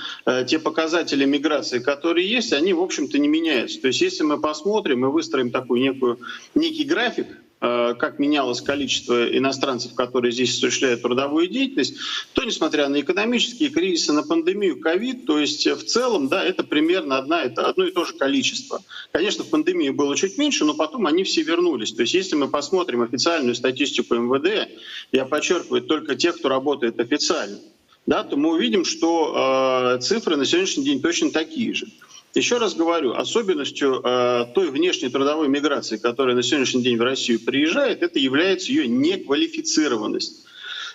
[0.47, 3.81] те показатели миграции, которые есть, они, в общем-то, не меняются.
[3.81, 6.19] То есть, если мы посмотрим и выстроим такой некую,
[6.53, 11.95] некий график, Э, как менялось количество иностранцев, которые здесь осуществляют трудовую деятельность,
[12.33, 17.19] то, несмотря на экономические кризисы, на пандемию ковид, то есть в целом, да, это примерно
[17.19, 18.81] одна, это одно и то же количество.
[19.11, 21.93] Конечно, в пандемии было чуть меньше, но потом они все вернулись.
[21.93, 24.67] То есть если мы посмотрим официальную статистику МВД,
[25.11, 27.59] я подчеркиваю, только тех, кто работает официально,
[28.07, 31.87] да, то мы увидим, что э, цифры на сегодняшний день точно такие же.
[32.33, 37.41] Еще раз говорю, особенностью э, той внешней трудовой миграции, которая на сегодняшний день в Россию
[37.41, 40.45] приезжает, это является ее неквалифицированность.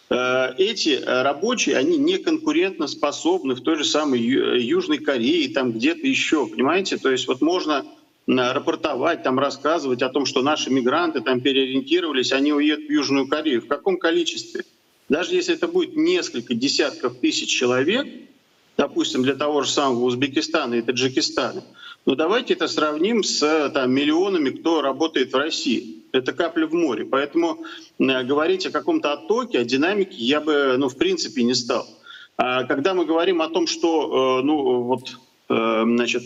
[0.09, 6.07] Э, эти рабочие, они не конкурентно способны в той же самой Южной Корее, там где-то
[6.07, 6.97] еще, понимаете?
[6.97, 7.85] То есть вот можно
[8.27, 13.61] рапортовать, там рассказывать о том, что наши мигранты там переориентировались, они уедут в Южную Корею.
[13.61, 14.65] В каком количестве?
[15.09, 18.09] Даже если это будет несколько десятков тысяч человек,
[18.77, 21.63] допустим, для того же самого Узбекистана и Таджикистана,
[22.05, 26.05] но давайте это сравним с там, миллионами, кто работает в России.
[26.13, 27.05] Это капля в море.
[27.05, 27.65] Поэтому
[27.99, 31.87] говорить о каком-то оттоке, о динамике я бы, ну, в принципе, не стал.
[32.37, 36.23] А когда мы говорим о том, что, э, ну, вот, э, значит,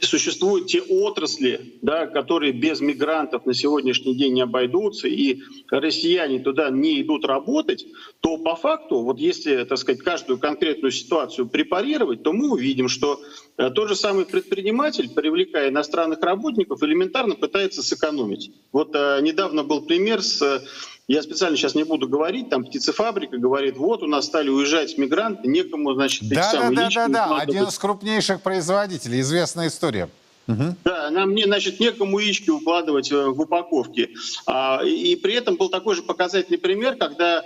[0.00, 5.40] существуют те отрасли, да, которые без мигрантов на сегодняшний день не обойдутся, и
[5.70, 7.86] россияне туда не идут работать,
[8.20, 13.20] то по факту, вот если, так сказать, каждую конкретную ситуацию препарировать, то мы увидим, что
[13.56, 18.52] э, тот же самый предприниматель, привлекая иностранных работников, элементарно пытается сэкономить.
[18.72, 20.64] Вот э, недавно был пример с
[21.08, 25.48] я специально сейчас не буду говорить, там птицефабрика говорит, вот у нас стали уезжать мигранты,
[25.48, 30.08] некому, значит, да, да, да, да, да, один из крупнейших производителей, известная история.
[30.48, 30.76] Угу.
[30.84, 34.10] Да, нам, не, значит, некому яички укладывать э, в упаковке.
[34.46, 37.44] А, и при этом был такой же показательный пример, когда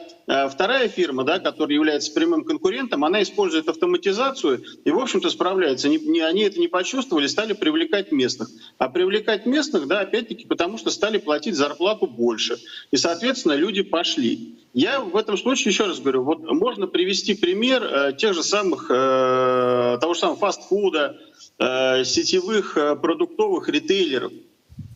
[0.51, 5.89] вторая фирма, да, которая является прямым конкурентом, она использует автоматизацию и, в общем-то, справляется.
[5.89, 8.49] Не, не, они это не почувствовали, стали привлекать местных.
[8.79, 12.59] А привлекать местных, да, опять-таки, потому что стали платить зарплату больше.
[12.91, 14.57] И, соответственно, люди пошли.
[14.73, 18.87] Я в этом случае еще раз говорю, вот можно привести пример э, тех же самых,
[18.89, 21.19] э, того же самого фастфуда,
[21.63, 24.33] Э, сетевых э, продуктовых ритейлеров.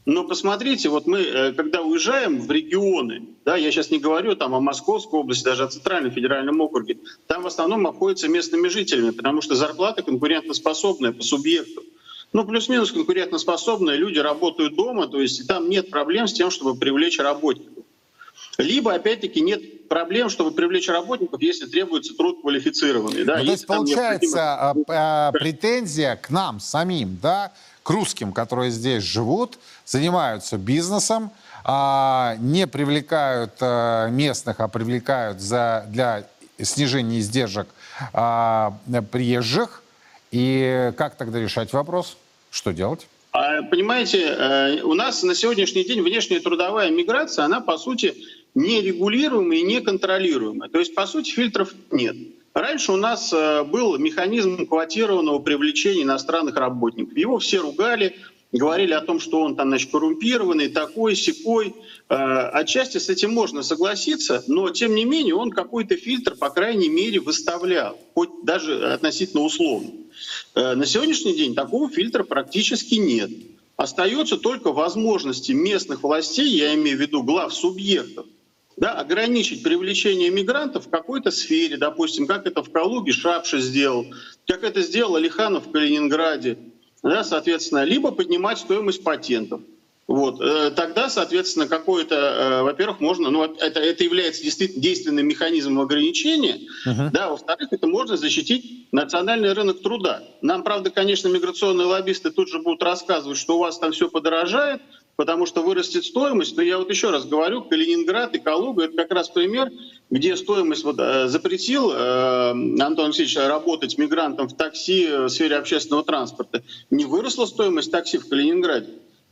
[0.07, 4.55] Но посмотрите, вот мы, э, когда уезжаем в регионы, да, я сейчас не говорю там
[4.55, 9.41] о Московской области, даже о Центральном федеральном округе, там в основном обходятся местными жителями, потому
[9.41, 11.83] что зарплата конкурентоспособная по субъекту.
[12.35, 17.19] Ну, плюс-минус конкурентоспособные люди работают дома, то есть там нет проблем с тем, чтобы привлечь
[17.19, 17.85] работников.
[18.59, 23.25] Либо, опять-таки, нет проблем, чтобы привлечь работников, если требуется труд квалифицированный.
[23.25, 23.39] Да?
[23.39, 25.33] Ну, то есть, получается, необходимо...
[25.33, 27.53] претензия к нам самим, да,
[27.85, 31.31] к русским, которые здесь живут, занимаются бизнесом,
[31.65, 36.27] а, не привлекают а, местных, а привлекают за, для
[36.61, 37.69] снижения издержек
[38.13, 38.77] а,
[39.13, 39.83] приезжих.
[40.33, 42.17] И как тогда решать вопрос?
[42.51, 43.07] Что делать?
[43.71, 48.15] Понимаете, э, у нас на сегодняшний день внешняя трудовая миграция, она, по сути,
[48.55, 50.71] нерегулируемая и неконтролируемая.
[50.71, 52.17] То есть, по сути, фильтров нет.
[52.55, 57.17] Раньше у нас э, был механизм квотированного привлечения иностранных работников.
[57.19, 58.17] Его все ругали,
[58.53, 61.75] говорили о том, что он там, значит, коррумпированный, такой, секой.
[62.09, 62.15] Э,
[62.53, 67.19] отчасти с этим можно согласиться, но, тем не менее, он какой-то фильтр, по крайней мере,
[67.19, 69.91] выставлял, хоть даже относительно условно.
[70.55, 73.31] Э, на сегодняшний день такого фильтра практически нет.
[73.77, 78.27] Остается только возможности местных властей, я имею в виду глав субъектов,
[78.77, 84.07] да, ограничить привлечение мигрантов в какой-то сфере, допустим, как это в Калуге Шапша сделал,
[84.47, 86.59] как это сделал Алиханов в Калининграде,
[87.03, 89.61] да, соответственно, либо поднимать стоимость патентов.
[90.07, 90.39] Вот.
[90.41, 96.61] Э, тогда, соответственно, какое-то, э, во-первых, можно, ну, это, это является действительно действенным механизмом ограничения,
[96.87, 97.11] uh-huh.
[97.11, 100.23] да, во-вторых, это можно защитить национальный рынок труда.
[100.43, 104.83] Нам, правда, конечно, миграционные лоббисты тут же будут рассказывать, что у вас там все подорожает,
[105.17, 106.57] потому что вырастет стоимость.
[106.57, 109.71] Но я вот еще раз говорю, Калининград и Калуга— это как раз пример,
[110.11, 116.05] где стоимость вот, э, запретил э, Антон Алексеевич работать мигрантам в такси в сфере общественного
[116.05, 116.63] транспорта.
[116.91, 118.89] Не выросла стоимость такси в Калининграде.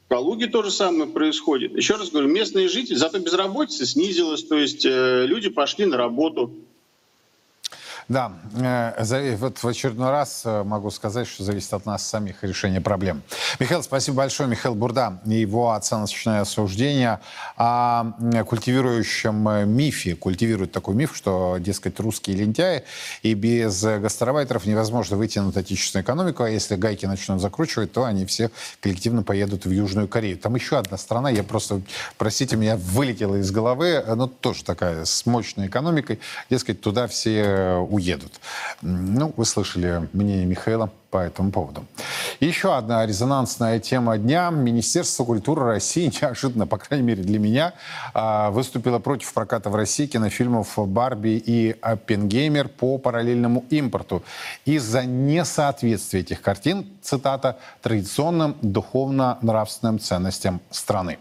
[0.07, 1.77] В Калуге то же самое происходит.
[1.77, 6.53] Еще раз говорю, местные жители, зато безработица снизилась, то есть э, люди пошли на работу.
[8.13, 12.83] Да, э, вот в очередной раз э, могу сказать, что зависит от нас самих решения
[12.83, 13.23] проблем.
[13.59, 14.51] Михаил, спасибо большое.
[14.51, 17.21] Михаил Бурда и его оценочное осуждение
[17.57, 18.13] о
[18.47, 20.15] культивирующем э, мифе.
[20.15, 22.85] Культивирует такой миф, что, дескать, русские лентяи,
[23.23, 28.51] и без гастарбайтеров невозможно вытянуть отечественную экономику, а если гайки начнут закручивать, то они все
[28.81, 30.37] коллективно поедут в Южную Корею.
[30.37, 31.81] Там еще одна страна, я просто,
[32.19, 38.02] простите меня, вылетела из головы, но тоже такая с мощной экономикой, дескать, туда все уедут.
[38.83, 41.85] Ну, вы слышали мнение Михаила по этому поводу.
[42.41, 44.51] Еще одна резонансная тема дня.
[44.51, 47.75] Министерство культуры России неожиданно, по крайней мере для меня,
[48.15, 54.23] а, выступило против проката в России кинофильмов «Барби» и «Оппенгеймер» по параллельному импорту
[54.65, 61.19] из-за несоответствия этих картин, цитата, традиционным духовно-нравственным ценностям страны.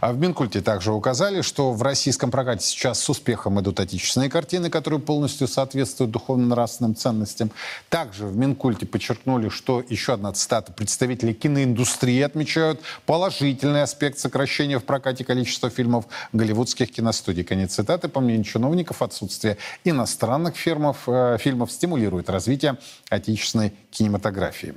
[0.00, 4.70] А в Минкульте также указали, что в российском прокате сейчас с успехом идут отечественные картины,
[4.70, 7.50] которые полностью соответствуют духовно-нравственным ценностям.
[7.90, 10.72] Также в Минкульте подчеркнули, что еще одна цитата.
[10.72, 17.44] Представители киноиндустрии отмечают положительный аспект сокращения в прокате количества фильмов голливудских киностудий.
[17.44, 18.08] Конец цитаты.
[18.08, 22.78] По мнению чиновников, отсутствие иностранных фирмов, э, фильмов стимулирует развитие
[23.10, 24.74] отечественной кинематографии.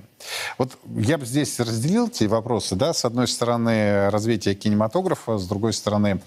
[0.57, 2.76] Вот я бы здесь разделил эти вопросы.
[2.76, 2.93] Да?
[2.93, 6.21] С одной стороны, развитие кинематографа, с другой стороны,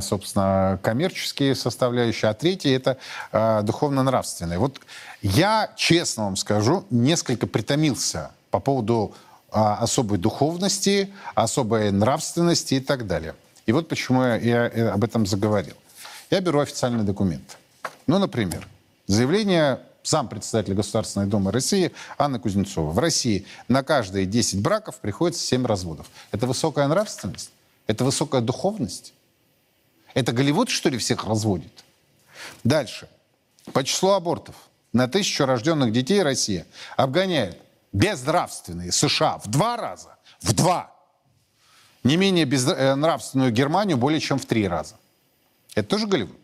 [0.00, 2.98] собственно, коммерческие составляющие, а третье это
[3.32, 4.58] э, духовно-нравственные.
[4.58, 4.80] Вот
[5.22, 9.14] я, честно вам скажу, несколько притомился по поводу
[9.50, 13.34] э, особой духовности, особой нравственности и так далее.
[13.66, 15.74] И вот почему я, я э, об этом заговорил.
[16.30, 17.56] Я беру официальный документ.
[18.06, 18.68] Ну, например,
[19.06, 22.92] заявление сам председатель Государственной Думы России Анна Кузнецова.
[22.92, 26.06] В России на каждые 10 браков приходится 7 разводов.
[26.30, 27.50] Это высокая нравственность?
[27.86, 29.14] Это высокая духовность?
[30.12, 31.84] Это Голливуд, что ли, всех разводит?
[32.62, 33.08] Дальше.
[33.72, 34.54] По числу абортов
[34.92, 37.58] на тысячу рожденных детей Россия обгоняет
[37.92, 40.16] безнравственные США в два раза.
[40.40, 40.92] В два.
[42.04, 44.96] Не менее безнравственную Германию более чем в три раза.
[45.74, 46.43] Это тоже Голливуд?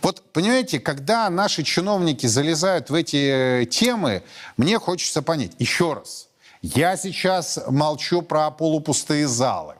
[0.00, 4.22] Вот, понимаете, когда наши чиновники залезают в эти э, темы,
[4.56, 6.28] мне хочется понять, еще раз,
[6.62, 9.74] я сейчас молчу про полупустые залы,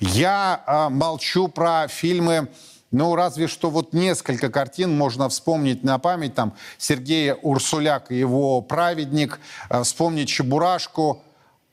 [0.00, 2.48] я э, молчу про фильмы,
[2.90, 8.60] ну, разве что вот несколько картин можно вспомнить на память, там, Сергея Урсуляк и его
[8.62, 11.22] «Праведник», э, вспомнить «Чебурашку»,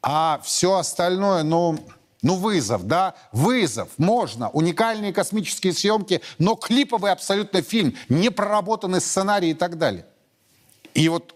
[0.01, 1.79] а все остальное, ну,
[2.27, 4.49] ну, вызов, да, вызов, можно.
[4.49, 10.05] Уникальные космические съемки, но клиповый абсолютно фильм, не проработанный сценарий и так далее.
[10.93, 11.35] И вот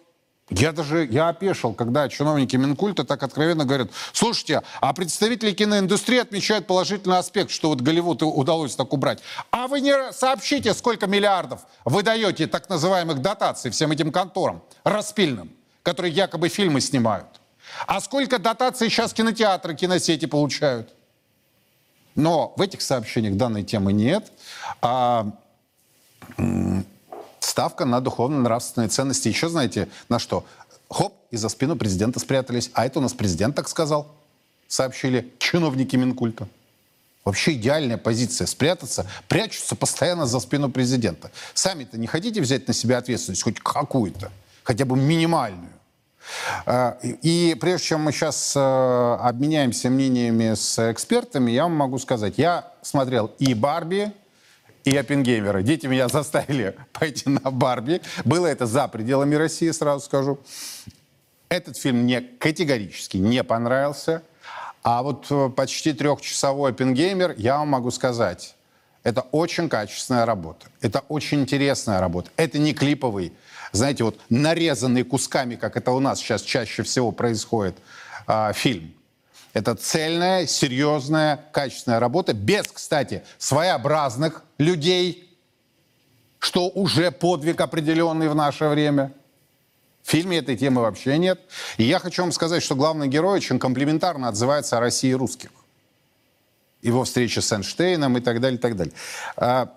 [0.49, 6.67] я даже, я опешил, когда чиновники Минкульта так откровенно говорят, слушайте, а представители киноиндустрии отмечают
[6.67, 9.19] положительный аспект, что вот Голливуд удалось так убрать.
[9.49, 15.51] А вы не сообщите, сколько миллиардов вы даете так называемых дотаций всем этим конторам распильным,
[15.83, 17.40] которые якобы фильмы снимают.
[17.87, 20.93] А сколько дотаций сейчас кинотеатры, киносети получают?
[22.15, 24.31] Но в этих сообщениях данной темы нет.
[24.81, 25.31] А
[27.39, 29.27] ставка на духовно-нравственные ценности.
[29.27, 30.45] Еще знаете, на что?
[30.89, 32.69] Хоп, и за спину президента спрятались.
[32.73, 34.13] А это у нас президент так сказал,
[34.67, 36.47] сообщили чиновники Минкульта.
[37.23, 38.47] Вообще идеальная позиция.
[38.47, 41.31] Спрятаться, прячутся постоянно за спину президента.
[41.53, 44.31] Сами-то не хотите взять на себя ответственность, хоть какую-то,
[44.63, 45.71] хотя бы минимальную?
[46.65, 52.35] Э, и прежде чем мы сейчас э, обменяемся мнениями с экспертами, я вам могу сказать,
[52.37, 54.11] я смотрел и «Барби»,
[54.83, 55.61] и Оппенгеймера.
[55.61, 58.01] Дети меня заставили пойти на Барби.
[58.25, 60.39] Было это за пределами России, сразу скажу.
[61.49, 64.23] Этот фильм мне категорически не понравился.
[64.83, 68.55] А вот э, почти трехчасовой Оппенгеймер, я вам могу сказать,
[69.03, 70.67] это очень качественная работа.
[70.81, 72.31] Это очень интересная работа.
[72.35, 73.33] Это не клиповый,
[73.71, 77.77] знаете, вот нарезанный кусками, как это у нас сейчас чаще всего происходит,
[78.27, 78.93] э, фильм.
[79.53, 85.29] Это цельная, серьезная, качественная работа, без, кстати, своеобразных людей,
[86.39, 89.11] что уже подвиг определенный в наше время.
[90.03, 91.39] В фильме этой темы вообще нет.
[91.77, 95.51] И я хочу вам сказать, что главный герой очень комплиментарно отзывается о России русских.
[96.81, 98.93] Его встреча с Эйнштейном и так далее, и так далее.
[99.35, 99.71] А,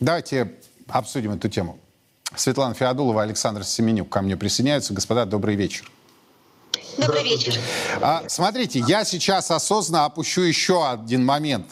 [0.00, 0.54] давайте
[0.88, 1.78] обсудим эту тему.
[2.36, 4.94] Светлана Феодулова, Александр Семенюк ко мне присоединяются.
[4.94, 5.90] Господа, добрый вечер.
[6.98, 7.54] Добрый вечер.
[8.02, 11.66] А, смотрите, я сейчас осознанно опущу еще один момент.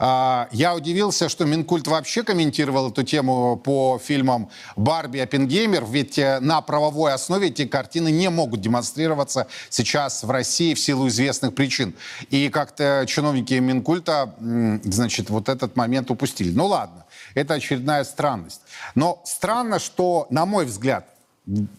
[0.00, 6.18] А, я удивился, что Минкульт вообще комментировал эту тему по фильмам «Барби» и «Оппенгеймер», ведь
[6.18, 11.54] э, на правовой основе эти картины не могут демонстрироваться сейчас в России в силу известных
[11.54, 11.94] причин.
[12.30, 14.34] И как-то чиновники Минкульта,
[14.82, 16.50] значит, вот этот момент упустили.
[16.50, 17.03] Ну ладно,
[17.34, 18.62] это очередная странность.
[18.94, 21.06] Но странно, что, на мой взгляд,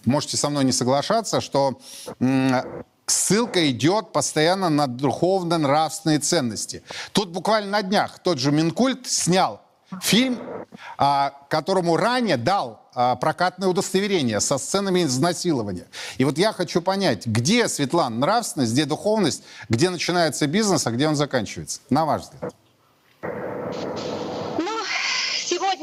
[0.06, 1.80] можете со мной не соглашаться, что
[3.08, 6.84] ссылка идет постоянно на духовно-нравственные ценности.
[7.12, 9.62] Тут буквально на днях тот же Минкульт снял
[10.02, 10.40] фильм,
[10.98, 15.86] а, которому ранее дал а, прокатное удостоверение со сценами изнасилования.
[16.18, 21.08] И вот я хочу понять, где, Светлана, нравственность, где духовность, где начинается бизнес, а где
[21.08, 22.56] он заканчивается, на ваш взгляд?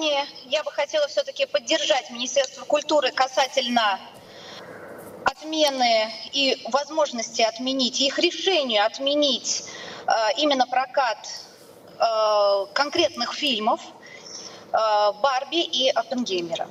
[0.03, 4.00] Сегодня я бы хотела все-таки поддержать Министерство культуры касательно
[5.24, 9.62] отмены и возможности отменить, их решению отменить
[10.09, 11.18] э, именно прокат
[12.00, 13.80] э, конкретных фильмов
[14.72, 14.76] э,
[15.22, 16.66] Барби и Оппенгеймера.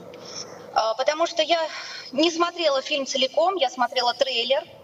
[0.75, 1.69] Э, потому что я
[2.11, 4.65] не смотрела фильм целиком, я смотрела трейлер–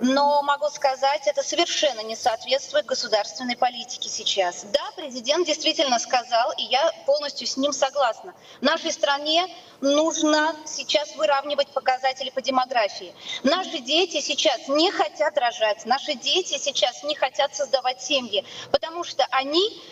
[0.00, 4.64] но могу сказать, это совершенно не соответствует государственной политике сейчас.
[4.72, 8.34] Да, президент действительно сказал, и я полностью с ним согласна.
[8.60, 9.46] Нашей стране
[9.80, 13.14] нужно сейчас выравнивать показатели по демографии.
[13.42, 19.26] Наши дети сейчас не хотят рожать, наши дети сейчас не хотят создавать семьи, потому что
[19.30, 19.82] они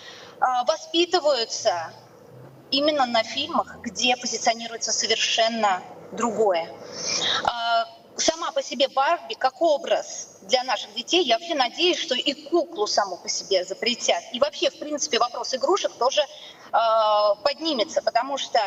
[0.41, 1.93] а, воспитываются
[2.71, 5.83] именно на фильмах, где позиционируется совершенно
[6.13, 6.69] другое.
[8.19, 12.87] Сама по себе Барби как образ для наших детей, я вообще надеюсь, что и куклу
[12.87, 14.23] саму по себе запретят.
[14.33, 16.77] И вообще, в принципе, вопрос игрушек тоже э,
[17.43, 18.59] поднимется, потому что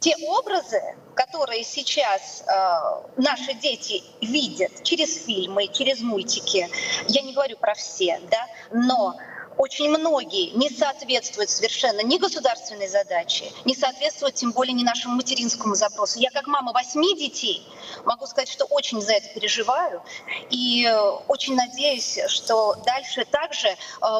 [0.00, 0.82] те образы,
[1.14, 6.68] которые сейчас э, наши дети видят через фильмы, через мультики,
[7.08, 9.16] я не говорю про все, да, но
[9.58, 15.74] очень многие не соответствуют совершенно ни государственной задаче, не соответствуют тем более ни нашему материнскому
[15.74, 16.18] запросу.
[16.18, 17.66] Я как мама восьми детей
[18.04, 20.02] могу сказать, что очень за это переживаю
[20.50, 20.98] и э,
[21.28, 23.76] очень надеюсь, что дальше также э,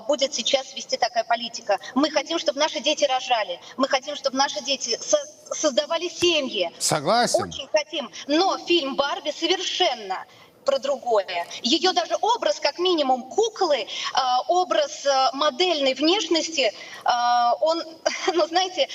[0.07, 1.79] будет сейчас вести такая политика.
[1.95, 6.73] Мы хотим, чтобы наши дети рожали, мы хотим, чтобы наши дети со- создавали семьи.
[6.79, 7.43] Согласен.
[7.43, 8.11] Очень хотим.
[8.27, 10.25] Но фильм «Барби» совершенно
[10.67, 11.47] про другое.
[11.63, 17.83] Ее даже образ, как минимум, куклы, а, образ а, модельной внешности, а, он,
[18.35, 18.89] ну, знаете,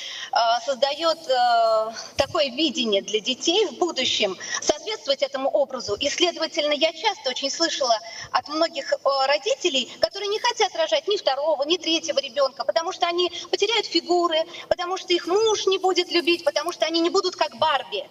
[0.66, 1.18] создает
[2.18, 5.96] такое видение для детей в будущем, соответствовать этому образу.
[5.96, 7.98] И, следовательно, я часто очень слышала
[8.32, 8.94] от многих
[9.28, 14.44] родителей, которые не хотят рожать ни второго, ни третьего ребенка, потому что они потеряют фигуры,
[14.68, 18.10] потому что их муж не будет любить, потому что они не будут как Барби.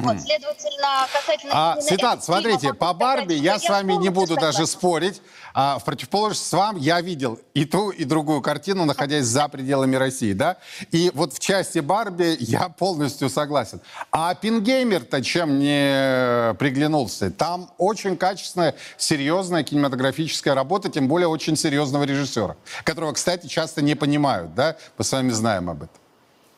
[0.00, 1.52] Вот, следовательно, касательно...
[1.52, 4.52] А, Светлана, смотрите, по Барби я, я с вами не буду согласна.
[4.52, 5.20] даже спорить.
[5.52, 9.96] А, в противоположность с вам я видел и ту, и другую картину, находясь за пределами
[9.96, 10.56] России, да?
[10.92, 13.80] И вот в части Барби я полностью согласен.
[14.10, 17.30] А Пингеймер-то чем не приглянулся?
[17.30, 23.94] Там очень качественная, серьезная кинематографическая работа, тем более очень серьезного режиссера, которого, кстати, часто не
[23.94, 24.76] понимают, да?
[24.96, 25.96] Мы с вами знаем об этом.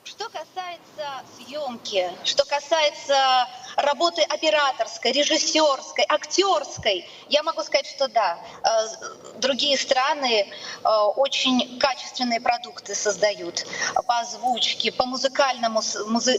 [0.04, 0.83] Что касается
[1.36, 10.46] съемки, что касается работы операторской, режиссерской, актерской, я могу сказать, что да, э, другие страны
[10.46, 13.66] э, очень качественные продукты создают
[14.06, 15.80] по озвучке, по музыкальному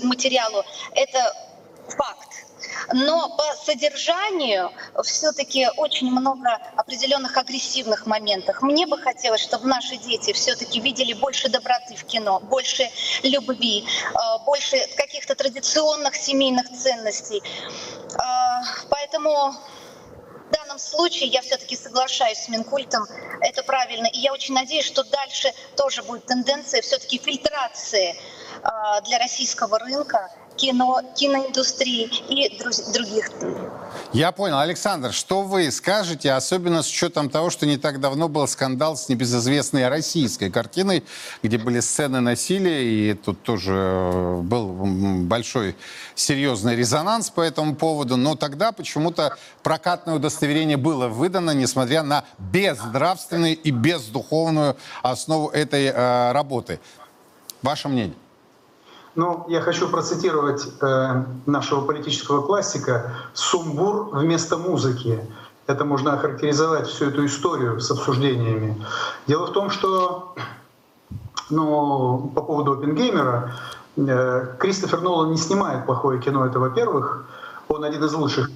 [0.03, 0.63] материалу.
[0.93, 1.36] Это
[1.89, 2.45] факт.
[2.93, 4.71] Но по содержанию
[5.03, 8.61] все-таки очень много определенных агрессивных моментов.
[8.61, 12.89] Мне бы хотелось, чтобы наши дети все-таки видели больше доброты в кино, больше
[13.23, 17.41] любви, э, больше каких-то традиционных семейных ценностей.
[17.41, 19.55] Э, поэтому
[20.47, 23.05] в данном случае я все-таки соглашаюсь с Минкультом,
[23.41, 24.07] это правильно.
[24.07, 28.15] И я очень надеюсь, что дальше тоже будет тенденция все-таки фильтрации
[28.63, 32.58] э, для российского рынка кино, киноиндустрии и
[32.93, 33.30] других.
[34.14, 34.60] Я понял.
[34.60, 39.10] Александр, что вы скажете, особенно с учетом того, что не так давно был скандал с
[39.10, 41.03] небезызвестной российской картиной,
[41.43, 44.68] где были сцены насилия, и тут тоже э, был
[45.26, 45.76] большой
[46.16, 53.58] серьезный резонанс по этому поводу, но тогда почему-то прокатное удостоверение было выдано, несмотря на безнравственную
[53.58, 56.80] и бездуховную основу этой э, работы.
[57.62, 58.16] Ваше мнение?
[59.16, 65.22] Ну, я хочу процитировать э, нашего политического классика «Сумбур вместо музыки».
[65.68, 68.86] Это можно охарактеризовать всю эту историю с обсуждениями.
[69.26, 70.36] Дело в том, что
[71.49, 73.53] ну, по поводу Оппенгеймера,
[73.95, 77.26] э, Кристофер Нолан не снимает плохое кино, это во-первых.
[77.70, 78.49] Он один из лучших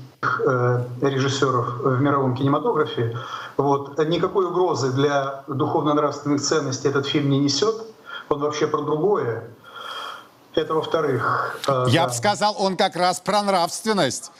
[0.45, 3.17] э, режиссеров в мировом кинематографе.
[3.55, 3.97] Вот.
[4.07, 7.75] Никакой угрозы для духовно-нравственных ценностей этот фильм не несет.
[8.27, 9.49] Он вообще про другое.
[10.55, 11.59] Это во-вторых.
[11.67, 12.07] Э, Я да.
[12.09, 14.31] бы сказал, он как раз про нравственность.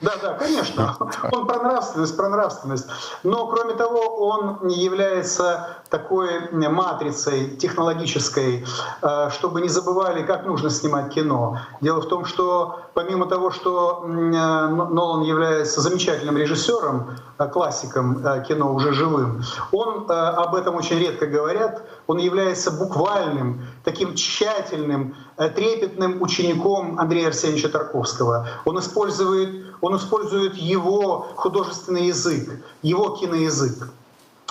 [0.00, 0.96] Да, да, конечно.
[1.32, 2.86] Он про нравственность, про нравственность.
[3.24, 8.64] Но, кроме того, он является такой матрицей технологической,
[9.02, 11.58] э, чтобы не забывали, как нужно снимать кино.
[11.80, 18.72] Дело в том, что помимо того, что э, Нолан является замечательным режиссером, э, классиком кино
[18.72, 19.42] уже живым,
[19.72, 27.28] он, об этом очень редко говорят, он является буквальным, таким тщательным, э, трепетным учеником Андрея
[27.28, 28.48] Арсеньевича Тарковского.
[28.64, 32.48] Он использует, он использует его художественный язык,
[32.82, 33.90] его киноязык.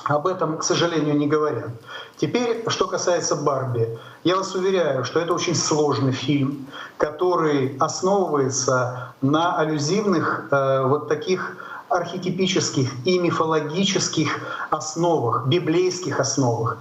[0.03, 1.71] Об этом, к сожалению, не говорят.
[2.17, 3.97] Теперь, что касается Барби.
[4.23, 11.57] Я вас уверяю, что это очень сложный фильм, который основывается на аллюзивных э, вот таких
[11.89, 14.39] архетипических и мифологических
[14.69, 16.77] основах, библейских основах.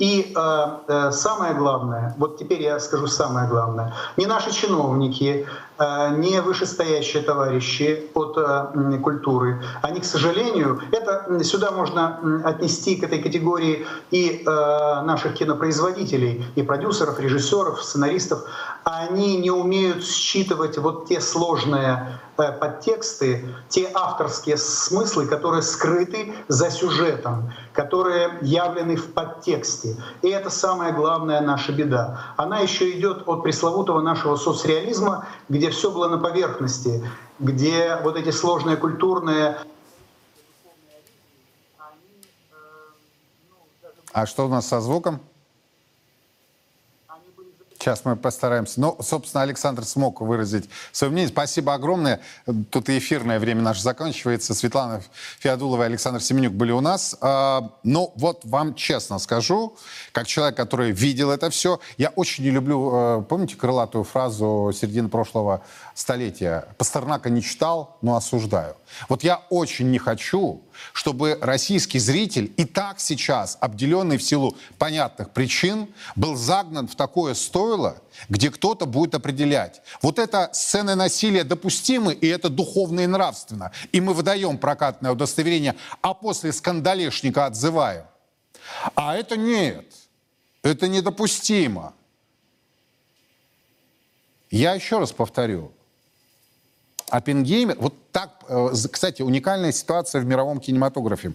[0.00, 5.46] И э, э, самое главное, вот теперь я скажу самое главное, не наши чиновники,
[5.80, 13.22] не вышестоящие товарищи от э, культуры, они, к сожалению, это сюда можно отнести к этой
[13.22, 14.50] категории и э,
[15.02, 18.44] наших кинопроизводителей, и продюсеров, режиссеров, сценаристов,
[18.84, 26.70] они не умеют считывать вот те сложные э, подтексты, те авторские смыслы, которые скрыты за
[26.70, 29.96] сюжетом, которые явлены в подтексте.
[30.22, 32.20] И это самая главная наша беда.
[32.36, 37.04] Она еще идет от пресловутого нашего соцреализма, где все было на поверхности,
[37.38, 39.58] где вот эти сложные культурные
[44.12, 45.20] А что у нас со звуком?
[47.80, 48.78] Сейчас мы постараемся.
[48.78, 51.30] Ну, собственно, Александр смог выразить свое мнение.
[51.30, 52.20] Спасибо огромное.
[52.70, 54.52] Тут и эфирное время наше заканчивается.
[54.52, 55.00] Светлана
[55.38, 57.16] Феодулова и Александр Семенюк были у нас.
[57.22, 59.78] А, Ну, вот вам честно скажу,
[60.12, 65.08] как человек, который видел это все, я очень не люблю, э, помните крылатую фразу середины
[65.08, 65.62] прошлого
[65.94, 66.66] столетия?
[66.76, 68.76] Пастернака не читал, но осуждаю.
[69.08, 70.60] Вот я очень не хочу,
[70.92, 77.34] чтобы российский зритель и так сейчас, обделенный в силу понятных причин, был загнан в такое
[77.34, 79.82] стойло, где кто-то будет определять.
[80.02, 83.72] Вот это сцены насилия допустимы, и это духовно и нравственно.
[83.92, 88.04] И мы выдаем прокатное удостоверение, а после скандалешника отзываем.
[88.94, 89.86] А это нет.
[90.62, 91.94] Это недопустимо.
[94.50, 95.72] Я еще раз повторю.
[97.10, 101.32] Оппенгеймер, вот так, э, кстати, уникальная ситуация в мировом кинематографе.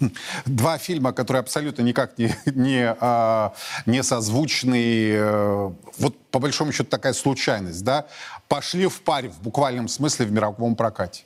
[0.46, 3.54] Два фильма, которые абсолютно никак не, не, а,
[3.86, 8.06] не созвучны, э, вот по большому счету такая случайность, да,
[8.48, 11.24] пошли в паре в буквальном смысле в мировом прокате.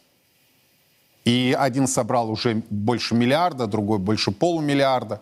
[1.25, 5.21] И один собрал уже больше миллиарда, другой больше полумиллиарда.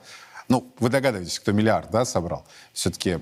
[0.48, 2.44] Ну, вы догадываетесь, кто миллиард, да, собрал?
[2.72, 3.18] Все-таки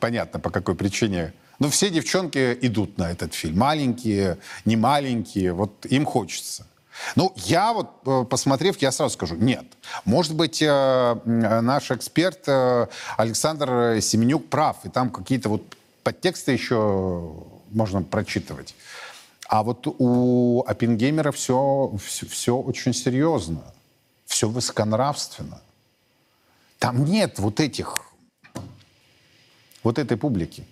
[0.00, 1.32] понятно, по какой причине.
[1.58, 3.58] Ну, все девчонки идут на этот фильм.
[3.58, 6.66] Маленькие, не маленькие, вот им хочется.
[7.14, 9.64] Ну, я вот, э, посмотрев, я сразу скажу, нет.
[10.04, 12.86] Может быть, э, наш эксперт э,
[13.16, 17.34] Александр Семенюк прав, и там какие-то вот подтексты еще
[17.70, 18.74] можно прочитывать.
[19.48, 23.62] А вот у Оппенгеймера все, все, все очень серьезно,
[24.24, 25.60] все высоконравственно.
[26.78, 28.06] Там нет вот этих,
[29.82, 30.66] вот этой публики.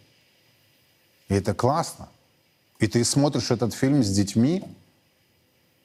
[1.35, 2.09] И это классно.
[2.78, 4.62] И ты смотришь этот фильм с детьми.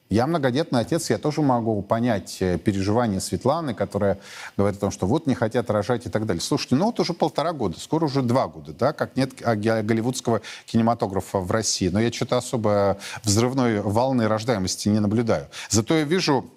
[0.08, 4.18] Я многодетный отец, я тоже могу понять э, переживания Светланы, которая
[4.56, 6.40] говорит о том, что вот не хотят рожать и так далее.
[6.40, 10.40] Слушайте, ну вот уже полтора года, скоро уже два года, да, как нет а, голливудского
[10.66, 11.88] кинематографа в России.
[11.88, 15.48] Но я что-то особо взрывной волны рождаемости не наблюдаю.
[15.68, 16.48] Зато я вижу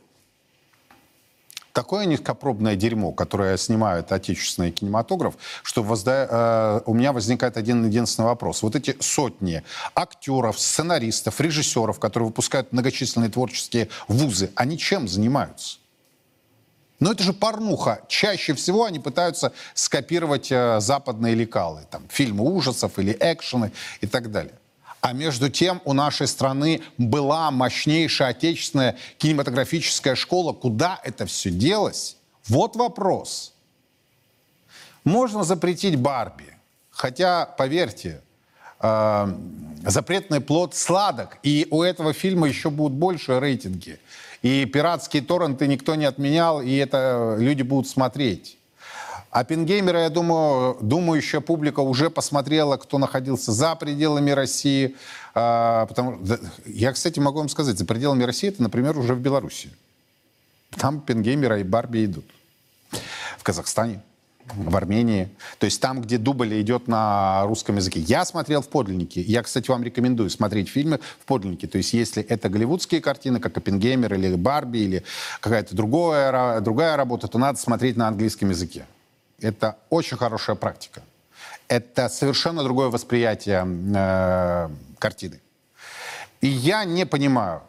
[1.74, 6.28] такое низкопробное дерьмо, которое снимает отечественный кинематограф, что возда...
[6.30, 8.62] э, у меня возникает один единственный вопрос.
[8.62, 9.64] Вот эти сотни
[9.96, 15.78] актеров, сценаристов, режиссеров, которые выпускают многочисленные творческие вузы, они чем занимаются?
[17.00, 18.02] Но это же порнуха.
[18.08, 21.82] Чаще всего они пытаются скопировать э, западные лекалы.
[21.90, 24.54] Там, фильмы ужасов или экшены и так далее.
[25.04, 30.54] А между тем у нашей страны была мощнейшая отечественная кинематографическая школа.
[30.54, 32.16] Куда это все делось?
[32.48, 33.54] Вот вопрос.
[35.04, 36.56] Можно запретить Барби.
[36.90, 38.22] Хотя, поверьте,
[38.80, 39.28] э,
[39.86, 41.38] запретный плод сладок.
[41.44, 44.00] И у этого фильма еще будут больше рейтинги.
[44.42, 48.58] И пиратские торренты никто не отменял, и это люди будут смотреть.
[49.34, 54.96] Оппенгеймера, я думаю, думаю, еще публика уже посмотрела, кто находился за пределами России.
[55.34, 56.20] А, потому,
[56.68, 59.72] я, кстати, могу вам сказать, за пределами России это, например, уже в Беларуси.
[60.78, 62.26] Там Оппенгеймера и Барби идут.
[63.40, 64.02] В Казахстане,
[64.54, 65.30] в Армении.
[65.58, 68.02] То есть там, где дубль идет на русском языке.
[68.02, 69.22] Я смотрел в подлиннике.
[69.22, 71.66] Я, кстати, вам рекомендую смотреть фильмы в подлиннике.
[71.66, 75.04] То есть если это голливудские картины, как Оппенгеймер или Барби, или
[75.40, 78.86] какая-то другая, другая работа, то надо смотреть на английском языке.
[79.44, 81.02] Это очень хорошая практика.
[81.68, 83.66] Это совершенно другое восприятие
[83.96, 84.70] э,
[85.00, 85.42] картины.
[86.42, 87.62] И я не понимаю,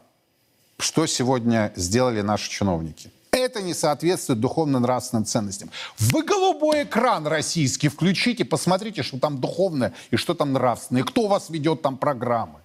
[0.78, 3.10] что сегодня сделали наши чиновники.
[3.30, 5.70] Это не соответствует духовно-нравственным ценностям.
[5.98, 11.22] Вы голубой экран российский включите, посмотрите, что там духовное и что там нравственное, и кто
[11.22, 12.60] у вас ведет там программы.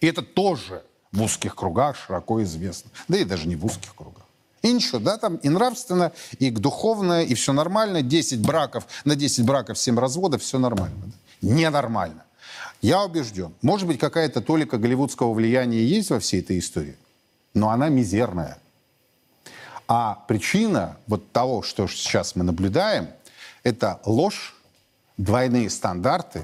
[0.00, 2.90] И это тоже в узких кругах широко известно.
[3.08, 4.23] Да и даже не в узких кругах.
[4.72, 8.02] Ничего, да, там и нравственно, и духовное, и все нормально.
[8.02, 10.96] 10 браков, на 10 браков 7 разводов, все нормально.
[11.04, 11.12] Да?
[11.48, 12.24] Ненормально.
[12.80, 16.96] Я убежден, может быть, какая-то толика голливудского влияния есть во всей этой истории,
[17.52, 18.58] но она мизерная.
[19.86, 23.08] А причина вот того, что сейчас мы наблюдаем,
[23.62, 24.54] это ложь,
[25.16, 26.42] двойные стандарты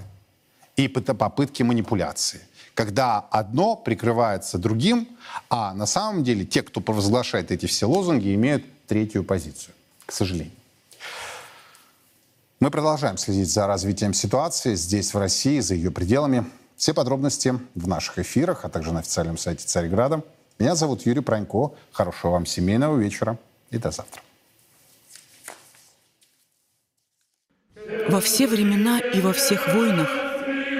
[0.76, 2.40] и попытки манипуляции
[2.80, 5.06] когда одно прикрывается другим,
[5.50, 9.74] а на самом деле те, кто провозглашает эти все лозунги, имеют третью позицию,
[10.06, 10.54] к сожалению.
[12.58, 16.46] Мы продолжаем следить за развитием ситуации здесь, в России, за ее пределами.
[16.78, 20.22] Все подробности в наших эфирах, а также на официальном сайте Царьграда.
[20.58, 21.72] Меня зовут Юрий Пронько.
[21.92, 23.36] Хорошего вам семейного вечера
[23.70, 24.22] и до завтра.
[28.08, 30.08] Во все времена и во всех войнах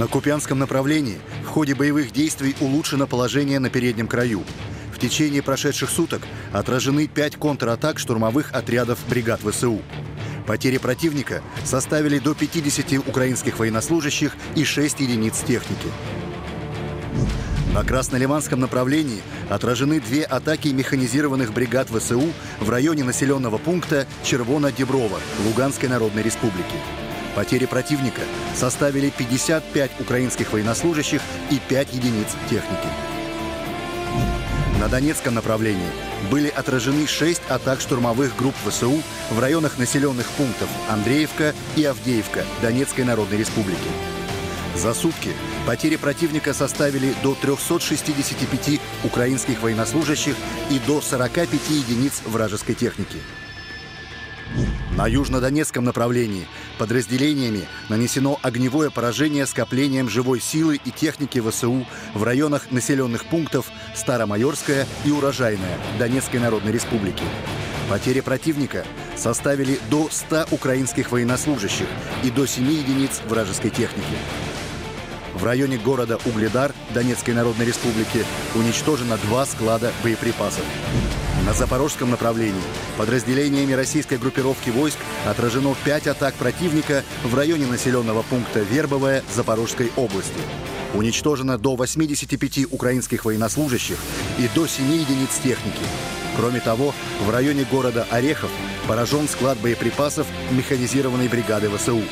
[0.00, 4.44] На Купянском направлении в ходе боевых действий улучшено положение на переднем краю.
[4.94, 6.22] В течение прошедших суток
[6.54, 9.82] отражены пять контратак штурмовых отрядов бригад ВСУ.
[10.46, 15.88] Потери противника составили до 50 украинских военнослужащих и 6 единиц техники.
[17.74, 19.20] На Краснолиманском направлении
[19.50, 27.09] отражены две атаки механизированных бригад ВСУ в районе населенного пункта Червона-Деброва Луганской Народной Республики.
[27.34, 28.22] Потери противника
[28.54, 32.88] составили 55 украинских военнослужащих и 5 единиц техники.
[34.80, 35.90] На Донецком направлении
[36.30, 43.04] были отражены 6 атак штурмовых групп ВСУ в районах населенных пунктов Андреевка и Авдеевка Донецкой
[43.04, 43.88] Народной Республики.
[44.74, 45.30] За сутки
[45.66, 50.34] потери противника составили до 365 украинских военнослужащих
[50.70, 53.18] и до 45 единиц вражеской техники.
[55.00, 56.46] На южнодонецком направлении
[56.76, 64.86] подразделениями нанесено огневое поражение скоплением живой силы и техники ВСУ в районах населенных пунктов Старомайорская
[65.06, 67.22] и Урожайная Донецкой Народной Республики.
[67.88, 68.84] Потери противника
[69.16, 71.86] составили до 100 украинских военнослужащих
[72.22, 74.18] и до 7 единиц вражеской техники.
[75.32, 78.22] В районе города Угледар Донецкой Народной Республики
[78.54, 80.64] уничтожено два склада боеприпасов.
[81.46, 82.60] На запорожском направлении
[82.98, 90.40] подразделениями российской группировки войск отражено пять атак противника в районе населенного пункта Вербовая Запорожской области.
[90.92, 93.96] Уничтожено до 85 украинских военнослужащих
[94.38, 95.82] и до 7 единиц техники.
[96.36, 98.50] Кроме того, в районе города Орехов
[98.86, 102.02] поражен склад боеприпасов механизированной бригады ВСУ.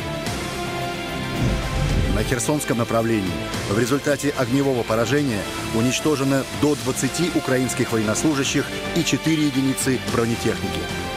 [2.18, 3.30] На Херсонском направлении
[3.70, 5.40] в результате огневого поражения
[5.76, 8.66] уничтожено до 20 украинских военнослужащих
[8.96, 11.07] и 4 единицы бронетехники.